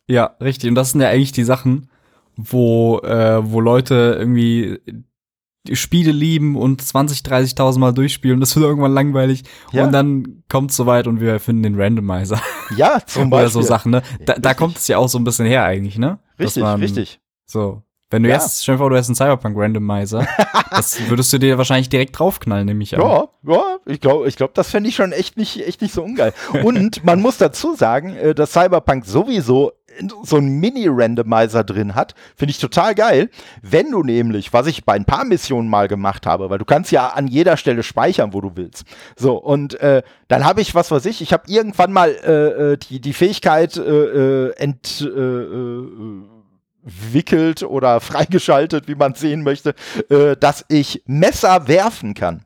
[0.08, 0.70] Ja, richtig.
[0.70, 1.90] Und das sind ja eigentlich die Sachen,
[2.36, 4.80] wo, äh, wo Leute irgendwie
[5.72, 8.40] Spiele lieben und 20, 30.000 Mal durchspielen.
[8.42, 9.44] Das wird irgendwann langweilig.
[9.72, 9.86] Ja.
[9.86, 12.42] Und dann kommt es soweit und wir finden den Randomizer.
[12.78, 13.44] Ja, zum Beispiel.
[13.44, 14.02] Oder so Sachen, ne?
[14.26, 16.20] Da, da kommt es ja auch so ein bisschen her eigentlich, ne?
[16.40, 17.20] Richtig, man, richtig.
[17.46, 17.84] So.
[18.10, 18.36] Wenn du ja.
[18.36, 20.28] jetzt, stell dir vor, du hast einen Cyberpunk Randomizer,
[20.70, 23.02] das würdest du dir wahrscheinlich direkt draufknallen, nehme ich an.
[23.02, 26.04] Ja, ja, ich glaube, ich glaub, das fände ich schon echt nicht, echt nicht so
[26.04, 26.32] ungeil.
[26.64, 29.72] Und man muss dazu sagen, äh, dass Cyberpunk sowieso
[30.24, 33.30] so ein Mini-Randomizer drin hat, finde ich total geil.
[33.62, 36.92] Wenn du nämlich, was ich bei ein paar Missionen mal gemacht habe, weil du kannst
[36.92, 38.84] ja an jeder Stelle speichern, wo du willst.
[39.16, 42.78] So, und äh, dann habe ich, was weiß ich, ich habe irgendwann mal äh, äh
[42.78, 45.88] die, die Fähigkeit äh, äh ent, äh, äh,
[46.84, 49.76] wickelt oder freigeschaltet, wie man sehen möchte,
[50.10, 52.44] äh, dass ich Messer werfen kann.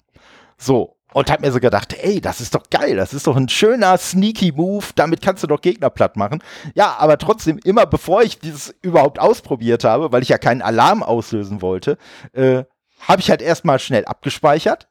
[0.58, 3.49] So, und hab mir so gedacht, ey, das ist doch geil, das ist doch ein
[3.49, 6.43] schöner sneaky Move, damit kannst du doch Gegner platt machen.
[6.76, 11.01] Ja, aber trotzdem, immer bevor ich dieses überhaupt ausprobiert habe, weil ich ja keinen Alarm
[11.01, 11.97] auslösen wollte,
[12.34, 12.65] äh,
[13.07, 14.89] habe ich halt erstmal schnell abgespeichert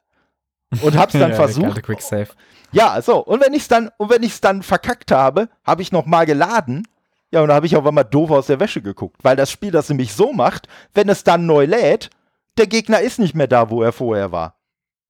[0.81, 1.81] und hab's dann ja, versucht.
[1.81, 2.27] Quick save.
[2.73, 6.05] Ja, so, und wenn ich's dann und wenn ich's dann verkackt habe, habe ich noch
[6.05, 6.85] mal geladen.
[7.31, 9.71] Ja, und da habe ich auch einmal doof aus der Wäsche geguckt, weil das Spiel
[9.71, 12.09] das nämlich so macht, wenn es dann neu lädt,
[12.57, 14.56] der Gegner ist nicht mehr da, wo er vorher war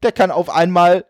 [0.03, 1.05] der kann auf einmal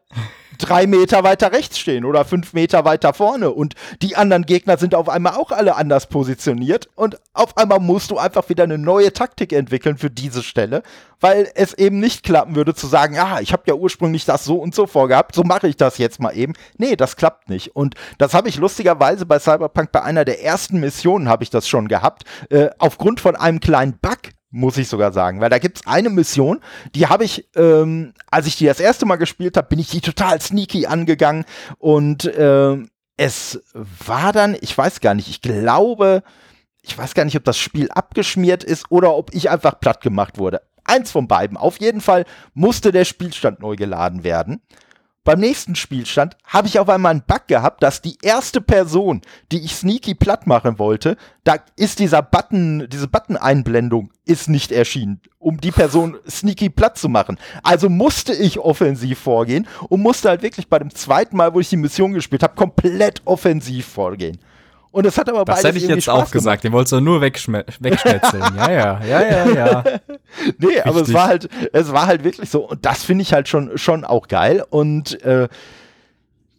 [0.58, 3.52] drei Meter weiter rechts stehen oder fünf Meter weiter vorne.
[3.52, 6.90] Und die anderen Gegner sind auf einmal auch alle anders positioniert.
[6.96, 10.84] Und auf einmal musst du einfach wieder eine neue Taktik entwickeln für diese Stelle,
[11.20, 14.58] weil es eben nicht klappen würde zu sagen, ah, ich habe ja ursprünglich das so
[14.58, 16.54] und so vorgehabt, so mache ich das jetzt mal eben.
[16.78, 17.76] Nee, das klappt nicht.
[17.76, 21.68] Und das habe ich lustigerweise bei Cyberpunk bei einer der ersten Missionen habe ich das
[21.68, 24.18] schon gehabt, äh, aufgrund von einem kleinen Bug,
[24.50, 25.42] muss ich sogar sagen.
[25.42, 26.62] Weil da gibt es eine Mission,
[26.96, 30.02] die habe ich, ähm, als ich die das erste Mal gespielt habe, bin ich die
[30.02, 31.46] total sneaky angegangen
[31.78, 32.78] und äh,
[33.18, 36.24] es war dann, ich weiß gar nicht, ich glaube,
[36.82, 40.38] ich weiß gar nicht, ob das Spiel abgeschmiert ist oder ob ich einfach platt gemacht
[40.38, 40.62] wurde.
[40.86, 41.58] Eins von beiden.
[41.58, 44.62] Auf jeden Fall musste der Spielstand neu geladen werden.
[45.28, 49.20] Beim nächsten Spielstand habe ich auf einmal einen Bug gehabt, dass die erste Person,
[49.52, 55.20] die ich sneaky platt machen wollte, da ist dieser Button, diese Button-Einblendung ist nicht erschienen,
[55.38, 57.38] um die Person sneaky platt zu machen.
[57.62, 61.68] Also musste ich offensiv vorgehen und musste halt wirklich bei dem zweiten Mal, wo ich
[61.68, 64.40] die Mission gespielt habe, komplett offensiv vorgehen.
[64.98, 67.22] Und es hat aber Das hätte ich jetzt Spaß auch gesagt, den wolltest du nur
[67.22, 67.66] wegschmetzeln.
[68.58, 69.84] ja, ja, ja, ja, ja.
[70.58, 70.86] nee, Richtig.
[70.88, 72.68] aber es war halt, es war halt wirklich so.
[72.68, 74.66] Und das finde ich halt schon, schon auch geil.
[74.68, 75.50] Und äh,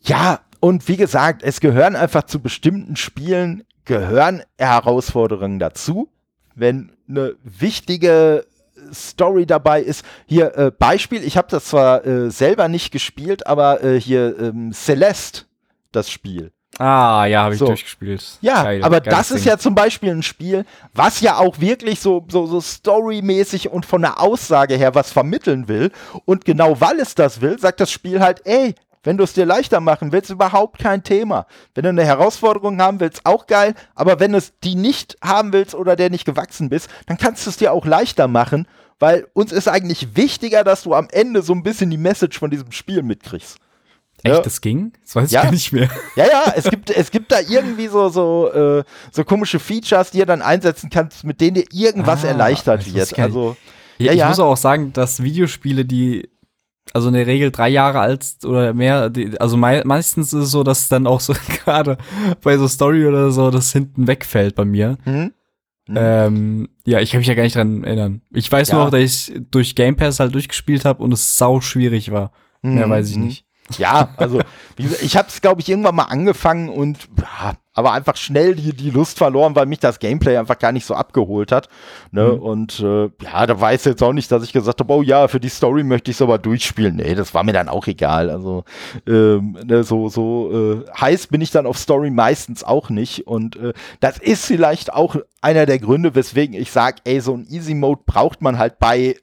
[0.02, 6.08] ja, und wie gesagt, es gehören einfach zu bestimmten Spielen, gehören Herausforderungen dazu.
[6.54, 8.46] Wenn eine wichtige
[8.94, 10.04] Story dabei ist.
[10.26, 14.72] Hier, äh, Beispiel, ich habe das zwar äh, selber nicht gespielt, aber äh, hier ähm,
[14.72, 15.46] Celeste,
[15.90, 16.52] das Spiel.
[16.76, 17.66] Ah, ja, habe ich so.
[17.66, 18.38] durchgespielt.
[18.40, 19.38] Ja, Geil, aber das Ding.
[19.38, 23.86] ist ja zum Beispiel ein Spiel, was ja auch wirklich so, so, so storymäßig und
[23.86, 25.90] von der Aussage her was vermitteln will.
[26.24, 29.46] Und genau weil es das will, sagt das Spiel halt, ey, wenn du es dir
[29.46, 31.46] leichter machen willst, überhaupt kein Thema.
[31.74, 33.74] Wenn du eine Herausforderung haben willst, auch geil.
[33.94, 37.46] Aber wenn du es die nicht haben willst oder der nicht gewachsen bist, dann kannst
[37.46, 41.42] du es dir auch leichter machen, weil uns ist eigentlich wichtiger, dass du am Ende
[41.42, 43.58] so ein bisschen die Message von diesem Spiel mitkriegst.
[44.22, 44.42] Echt, ja.
[44.42, 44.92] das ging?
[45.04, 45.42] Das weiß ich ja.
[45.44, 45.88] gar nicht mehr.
[46.16, 50.18] Ja, ja, es gibt, es gibt da irgendwie so, so, äh, so komische Features, die
[50.18, 53.18] ihr dann einsetzen kannst, mit denen dir irgendwas ah, erleichtert wird.
[53.18, 53.56] Also,
[53.98, 54.28] ja, ich ja.
[54.28, 56.28] muss auch sagen, dass Videospiele, die
[56.94, 60.62] also in der Regel drei Jahre alt oder mehr, also mei meistens ist es so,
[60.62, 61.98] dass dann auch so gerade
[62.42, 64.96] bei so Story oder so das hinten wegfällt bei mir.
[65.04, 65.32] Mhm.
[65.88, 65.96] Mhm.
[65.96, 68.22] Ähm, ja, ich kann mich ja gar nicht dran erinnern.
[68.32, 68.74] Ich weiß ja.
[68.74, 72.32] nur noch, dass ich durch Game Pass halt durchgespielt habe und es sau schwierig war.
[72.62, 72.74] Mhm.
[72.74, 73.44] Mehr weiß ich nicht.
[73.76, 74.40] Ja, also
[74.76, 78.90] ich habe es, glaube ich, irgendwann mal angefangen und ja, aber einfach schnell die, die
[78.90, 81.68] Lust verloren, weil mich das Gameplay einfach gar nicht so abgeholt hat.
[82.10, 82.24] Ne?
[82.24, 82.42] Mhm.
[82.42, 85.38] Und äh, ja, da weiß jetzt auch nicht, dass ich gesagt habe, oh ja, für
[85.38, 86.96] die Story möchte ich es aber durchspielen.
[86.96, 88.30] Nee, das war mir dann auch egal.
[88.30, 88.64] Also
[89.06, 93.28] ähm, ne, so, so äh, heiß bin ich dann auf Story meistens auch nicht.
[93.28, 97.46] Und äh, das ist vielleicht auch einer der Gründe, weswegen ich sage, ey, so ein
[97.48, 99.14] Easy Mode braucht man halt bei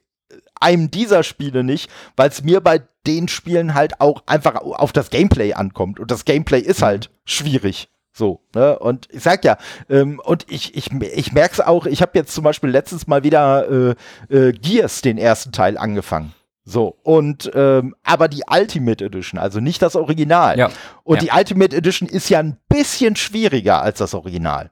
[0.60, 5.10] einem dieser Spiele nicht, weil es mir bei den Spielen halt auch einfach auf das
[5.10, 6.00] Gameplay ankommt.
[6.00, 6.86] Und das Gameplay ist mhm.
[6.86, 7.88] halt schwierig.
[8.12, 8.78] So, ne?
[8.78, 9.58] Und ich sag ja,
[9.90, 13.24] ähm, und ich, ich, ich merke es auch, ich habe jetzt zum Beispiel letztens mal
[13.24, 13.94] wieder
[14.30, 16.32] äh, äh, Gears, den ersten Teil, angefangen.
[16.64, 20.58] So, und ähm, aber die Ultimate Edition, also nicht das Original.
[20.58, 20.70] Ja.
[21.04, 21.28] Und ja.
[21.28, 24.70] die Ultimate Edition ist ja ein bisschen schwieriger als das Original.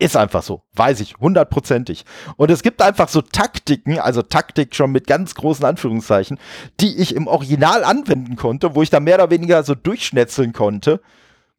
[0.00, 2.06] Ist einfach so, weiß ich, hundertprozentig.
[2.36, 6.38] Und es gibt einfach so Taktiken, also Taktik schon mit ganz großen Anführungszeichen,
[6.80, 11.02] die ich im Original anwenden konnte, wo ich da mehr oder weniger so durchschnetzeln konnte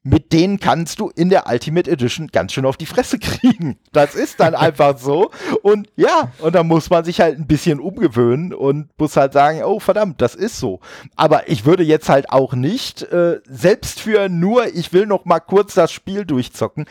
[0.04, 3.78] mit denen kannst du in der Ultimate Edition ganz schön auf die Fresse kriegen.
[3.92, 5.30] Das ist dann einfach so.
[5.62, 9.64] Und ja, und da muss man sich halt ein bisschen umgewöhnen und muss halt sagen,
[9.64, 10.80] oh verdammt, das ist so.
[11.16, 15.40] Aber ich würde jetzt halt auch nicht, äh, selbst für nur, ich will noch mal
[15.40, 16.86] kurz das Spiel durchzocken,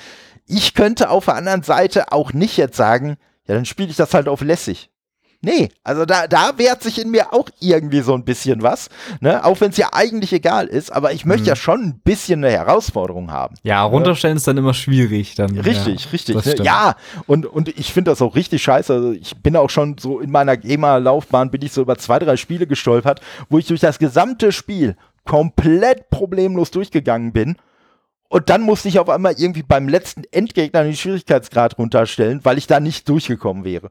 [0.51, 4.15] ich könnte auf der anderen Seite auch nicht jetzt sagen, ja, dann spiele ich das
[4.15, 4.91] halt auf lässig.
[5.43, 8.91] Nee, also da, da wehrt sich in mir auch irgendwie so ein bisschen was,
[9.21, 9.43] ne?
[9.43, 11.49] Auch wenn es ja eigentlich egal ist, aber ich möchte mhm.
[11.49, 13.55] ja schon ein bisschen eine Herausforderung haben.
[13.63, 14.37] Ja, runterstellen ja.
[14.37, 15.59] ist dann immer schwierig dann.
[15.59, 16.37] Richtig, ja, richtig.
[16.45, 16.55] Ne?
[16.63, 16.95] Ja,
[17.27, 18.93] und, und ich finde das auch richtig scheiße.
[18.93, 22.37] Also ich bin auch schon so in meiner GEMA-Laufbahn bin ich so über zwei, drei
[22.37, 24.95] Spiele gestolpert, wo ich durch das gesamte Spiel
[25.25, 27.57] komplett problemlos durchgegangen bin.
[28.33, 32.69] Und dann musste ich auf einmal irgendwie beim letzten Endgegner den Schwierigkeitsgrad runterstellen, weil ich
[32.69, 33.91] da nicht durchgekommen wäre.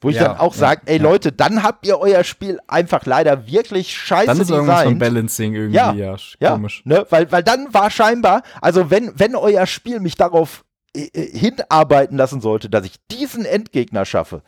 [0.00, 1.02] Wo ich ja, dann auch sage, ey ja.
[1.04, 5.54] Leute, dann habt ihr euer Spiel einfach leider wirklich scheiße Dann ist irgendwas von Balancing
[5.54, 6.82] irgendwie, ja, ja, ja komisch.
[6.84, 7.06] Ne?
[7.10, 10.64] Weil, weil dann war scheinbar, also wenn, wenn euer Spiel mich darauf
[10.96, 14.42] äh, äh, hinarbeiten lassen sollte, dass ich diesen Endgegner schaffe,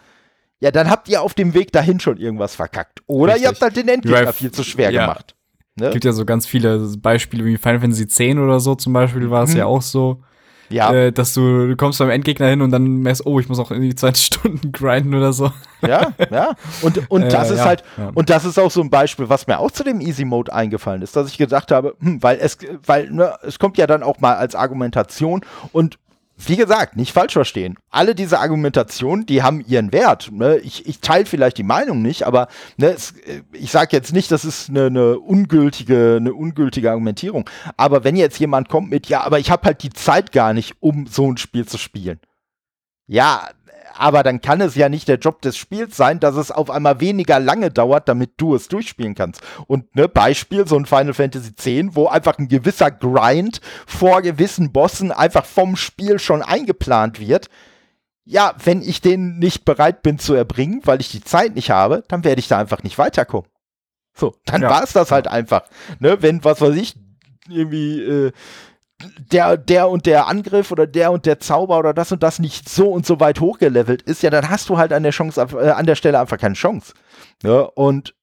[0.58, 3.02] ja, dann habt ihr auf dem Weg dahin schon irgendwas verkackt.
[3.06, 3.44] Oder Richtig.
[3.44, 5.06] ihr habt halt den Endgegner viel zu schwer ja.
[5.06, 5.36] gemacht.
[5.78, 5.90] Ne?
[5.90, 9.44] gibt ja so ganz viele Beispiele, wie Final Fantasy X oder so zum Beispiel war
[9.44, 9.58] es mhm.
[9.58, 10.22] ja auch so
[10.68, 10.92] ja.
[10.92, 13.70] Äh, dass du, du kommst beim Endgegner hin und dann merkst, oh, ich muss auch
[13.70, 15.52] irgendwie 20 Stunden grinden oder so.
[15.86, 16.54] Ja, ja.
[16.82, 18.10] Und, und das ist ja, halt, ja.
[18.14, 21.02] und das ist auch so ein Beispiel, was mir auch zu dem Easy Mode eingefallen
[21.02, 24.18] ist, dass ich gedacht habe, hm, weil es, weil, ne, es kommt ja dann auch
[24.20, 25.98] mal als Argumentation und
[26.36, 27.76] wie gesagt, nicht falsch verstehen.
[27.90, 30.30] Alle diese Argumentationen, die haben ihren Wert.
[30.30, 30.58] Ne?
[30.58, 34.30] Ich, ich teile vielleicht die Meinung nicht, aber ne, es, äh, ich sage jetzt nicht,
[34.30, 37.48] das ist eine, eine, ungültige, eine ungültige Argumentierung.
[37.76, 40.74] Aber wenn jetzt jemand kommt mit, ja, aber ich habe halt die Zeit gar nicht,
[40.80, 42.20] um so ein Spiel zu spielen.
[43.06, 43.48] Ja,
[43.94, 47.00] aber dann kann es ja nicht der Job des Spiels sein, dass es auf einmal
[47.00, 49.42] weniger lange dauert, damit du es durchspielen kannst.
[49.66, 54.72] Und ne, Beispiel, so ein Final Fantasy X, wo einfach ein gewisser Grind vor gewissen
[54.72, 57.48] Bossen einfach vom Spiel schon eingeplant wird.
[58.24, 62.02] Ja, wenn ich den nicht bereit bin zu erbringen, weil ich die Zeit nicht habe,
[62.08, 63.48] dann werde ich da einfach nicht weiterkommen.
[64.14, 64.70] So, dann ja.
[64.70, 65.62] war es das halt einfach.
[66.00, 66.96] Ne, wenn, was weiß ich,
[67.48, 68.32] irgendwie äh,
[69.18, 72.68] der, der und der Angriff oder der und der Zauber oder das und das nicht
[72.68, 75.70] so und so weit hochgelevelt ist, ja, dann hast du halt an der Chance, äh,
[75.70, 76.94] an der Stelle einfach keine Chance.
[77.42, 78.14] Ja, und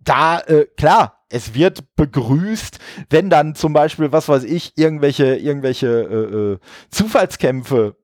[0.00, 2.78] da, äh, klar, es wird begrüßt,
[3.10, 6.58] wenn dann zum Beispiel, was weiß ich, irgendwelche, irgendwelche äh, äh,
[6.90, 7.96] Zufallskämpfe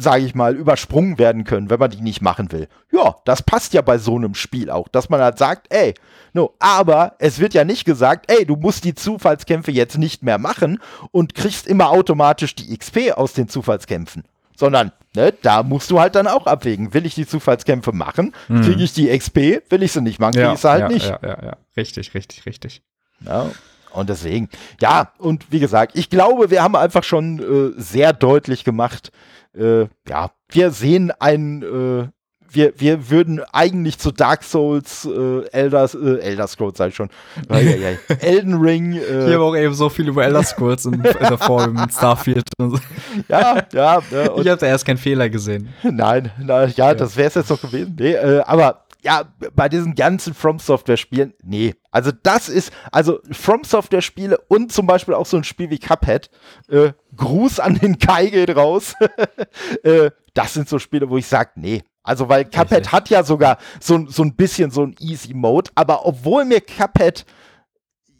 [0.00, 2.68] sage ich mal, übersprungen werden können, wenn man die nicht machen will.
[2.90, 5.94] Ja, das passt ja bei so einem Spiel auch, dass man halt sagt, ey,
[6.32, 10.38] no, aber es wird ja nicht gesagt, ey, du musst die Zufallskämpfe jetzt nicht mehr
[10.38, 10.80] machen
[11.10, 14.24] und kriegst immer automatisch die XP aus den Zufallskämpfen,
[14.56, 18.62] sondern ne, da musst du halt dann auch abwägen, will ich die Zufallskämpfe machen, mhm.
[18.62, 20.88] kriege ich die XP, will ich sie nicht machen, kriege ja, ich sie halt ja,
[20.88, 21.06] nicht.
[21.06, 22.82] Ja, ja, ja, richtig, richtig, richtig.
[23.26, 23.50] Ja,
[23.92, 24.48] und deswegen,
[24.80, 29.10] ja, und wie gesagt, ich glaube, wir haben einfach schon äh, sehr deutlich gemacht,
[29.56, 32.08] äh, ja, wir sehen ein, äh,
[32.52, 37.10] wir, wir würden eigentlich zu Dark Souls, äh, Elder, äh, Elder Scrolls sag ich schon,
[37.48, 38.94] Elden Ring.
[38.94, 42.48] Äh, ich habe auch eben so viel über Elder Scrolls in, davor im Starfield.
[42.58, 42.78] Und so.
[43.28, 44.02] Ja, ja.
[44.10, 45.68] ja ich habe da erst keinen Fehler gesehen.
[45.82, 46.94] Nein, nein ja, ja.
[46.94, 47.96] das wäre es jetzt noch gewesen.
[47.98, 49.24] Nee, äh, aber ja,
[49.54, 51.74] bei diesen ganzen From Software Spielen, nee.
[51.90, 55.78] Also das ist, also From Software Spiele und zum Beispiel auch so ein Spiel wie
[55.78, 56.30] Cuphead,
[56.68, 58.94] äh, Gruß an den Kai geht raus.
[59.82, 61.82] äh, das sind so Spiele, wo ich sage, nee.
[62.02, 62.92] Also weil Cuphead Richtig.
[62.92, 67.24] hat ja sogar so, so ein bisschen so ein Easy Mode, aber obwohl mir Cuphead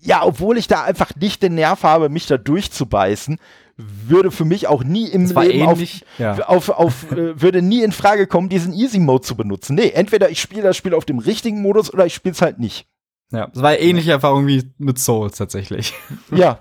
[0.00, 3.38] ja, obwohl ich da einfach nicht den Nerv habe, mich da durchzubeißen,
[4.06, 6.46] würde für mich auch nie im Leben ähnlich, auf, ja.
[6.46, 9.74] auf, auf äh, würde nie in Frage kommen, diesen Easy Mode zu benutzen.
[9.74, 12.58] Nee, entweder ich spiele das Spiel auf dem richtigen Modus oder ich spiele es halt
[12.58, 12.86] nicht.
[13.32, 15.94] Ja, das war ähnliche Erfahrung wie mit Souls tatsächlich.
[16.34, 16.60] Ja.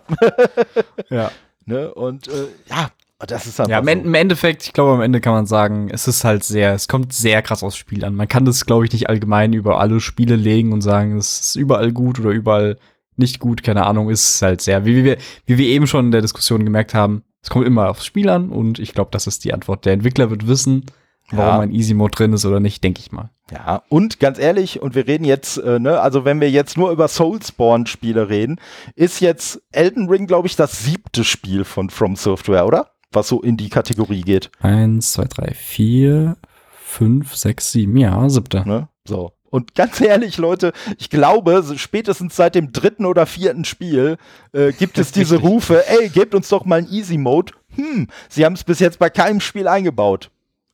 [1.09, 1.31] ja.
[1.65, 1.93] Ne?
[1.93, 2.89] Und äh, ja,
[3.19, 3.91] das ist ja, im, so.
[3.91, 7.13] im, Endeffekt, ich glaube, am Ende kann man sagen, es ist halt sehr, es kommt
[7.13, 8.15] sehr krass aufs Spiel an.
[8.15, 11.55] Man kann das, glaube ich, nicht allgemein über alle Spiele legen und sagen, es ist
[11.55, 12.77] überall gut oder überall
[13.19, 16.21] nicht gut, keine Ahnung, ist halt sehr, wie, wir, wie wir eben schon in der
[16.21, 19.53] Diskussion gemerkt haben, es kommt immer aufs Spiel an und ich glaube, das ist die
[19.53, 19.85] Antwort.
[19.85, 20.85] Der Entwickler wird wissen,
[21.31, 21.59] warum ja.
[21.61, 23.29] ein Easy Mode drin ist oder nicht, denke ich mal.
[23.51, 26.91] Ja, und ganz ehrlich, und wir reden jetzt, äh, ne, also wenn wir jetzt nur
[26.91, 28.59] über Soulspawn-Spiele reden,
[28.95, 32.91] ist jetzt Elden Ring, glaube ich, das siebte Spiel von From Software, oder?
[33.11, 34.51] Was so in die Kategorie geht.
[34.59, 36.37] Eins, zwei, drei, vier,
[36.79, 38.67] fünf, sechs, sieben, ja, siebte.
[38.67, 38.87] Ne?
[39.07, 39.31] So.
[39.49, 44.17] Und ganz ehrlich, Leute, ich glaube, spätestens seit dem dritten oder vierten Spiel
[44.53, 47.53] äh, gibt es diese Rufe, ey, gebt uns doch mal einen Easy Mode.
[47.75, 50.31] Hm, sie haben es bis jetzt bei keinem Spiel eingebaut.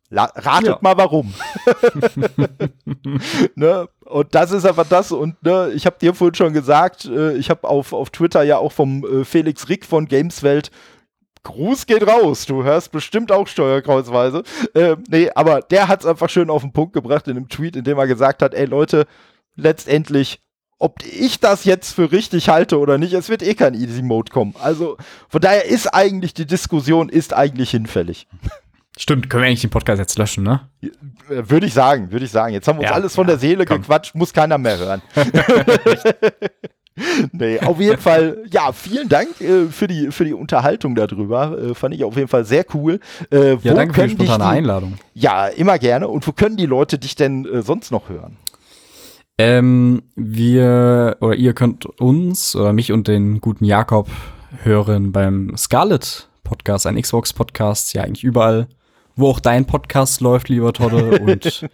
[0.10, 0.78] La ratet ja.
[0.82, 1.34] mal warum.
[3.56, 3.90] ne?
[4.06, 5.12] Und das ist einfach das.
[5.12, 8.58] Und ne, ich habe dir vorhin schon gesagt, äh, ich habe auf, auf Twitter ja
[8.58, 10.70] auch vom äh, Felix Rick von Gameswelt
[11.46, 12.46] Gruß geht raus.
[12.46, 14.44] Du hörst bestimmt auch Steuerkreuzweise.
[14.74, 17.78] Äh, nee, aber der hat es einfach schön auf den Punkt gebracht in einem Tweet,
[17.78, 19.06] in dem er gesagt hat, ey Leute,
[19.56, 20.42] letztendlich,
[20.80, 24.32] ob ich das jetzt für richtig halte oder nicht, es wird eh kein Easy Mode
[24.32, 24.56] kommen.
[24.62, 24.98] Also
[25.30, 28.28] von daher ist eigentlich die Diskussion ist eigentlich hinfällig.
[28.98, 30.62] Stimmt, können wir eigentlich den Podcast jetzt löschen, ne?
[30.82, 30.90] Äh,
[31.30, 32.54] würde ich sagen, würde ich sagen.
[32.54, 33.82] Jetzt haben wir uns ja, alles von ja, der Seele komm.
[33.82, 35.02] gequatscht, muss keiner mehr hören.
[37.32, 41.58] nee, auf jeden Fall, ja, vielen Dank äh, für, die, für die Unterhaltung darüber.
[41.58, 43.00] Äh, fand ich auf jeden Fall sehr cool.
[43.32, 44.94] Äh, ja, danke für die spontane die, Einladung.
[45.14, 46.08] Ja, immer gerne.
[46.08, 48.38] Und wo können die Leute dich denn äh, sonst noch hören?
[49.38, 54.10] Ähm, wir oder ihr könnt uns oder mich und den guten Jakob
[54.64, 58.68] hören beim Scarlet Podcast, ein Xbox Podcast, ja eigentlich überall,
[59.18, 61.68] wo auch dein Podcast läuft, lieber Todde und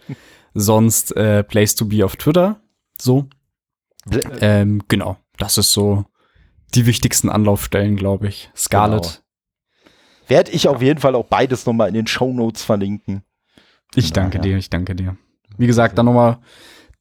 [0.54, 2.60] sonst äh, Place to be auf Twitter.
[3.00, 3.28] So,
[4.40, 6.04] ähm, genau, das ist so
[6.74, 8.50] die wichtigsten Anlaufstellen, glaube ich.
[8.56, 9.02] Scarlet.
[9.02, 10.28] Genau.
[10.28, 13.22] Werde ich auf jeden Fall auch beides nochmal in den Show Notes verlinken.
[13.94, 14.42] Ich danke ja.
[14.42, 15.16] dir, ich danke dir.
[15.58, 16.38] Wie gesagt, dann nochmal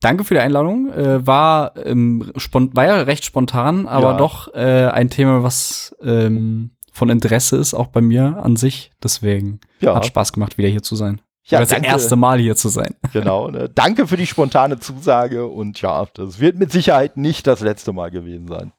[0.02, 0.92] danke für die Einladung.
[0.92, 4.18] Äh, war, ähm, war ja recht spontan, aber ja.
[4.18, 8.92] doch äh, ein Thema, was ähm, von Interesse ist, auch bei mir an sich.
[9.02, 9.96] Deswegen ja.
[9.96, 11.22] hat Spaß gemacht, wieder hier zu sein.
[11.44, 11.88] Ja, das danke.
[11.88, 12.96] erste Mal hier zu sein.
[13.14, 13.50] Genau.
[13.50, 13.68] Ne?
[13.68, 18.10] Danke für die spontane Zusage und ja, das wird mit Sicherheit nicht das letzte Mal
[18.10, 18.72] gewesen sein.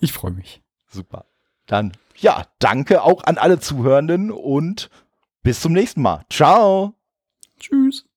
[0.00, 0.62] Ich freue mich.
[0.86, 1.26] Super.
[1.66, 4.88] Dann, ja, danke auch an alle Zuhörenden und
[5.42, 6.24] bis zum nächsten Mal.
[6.30, 6.94] Ciao.
[7.60, 8.07] Tschüss.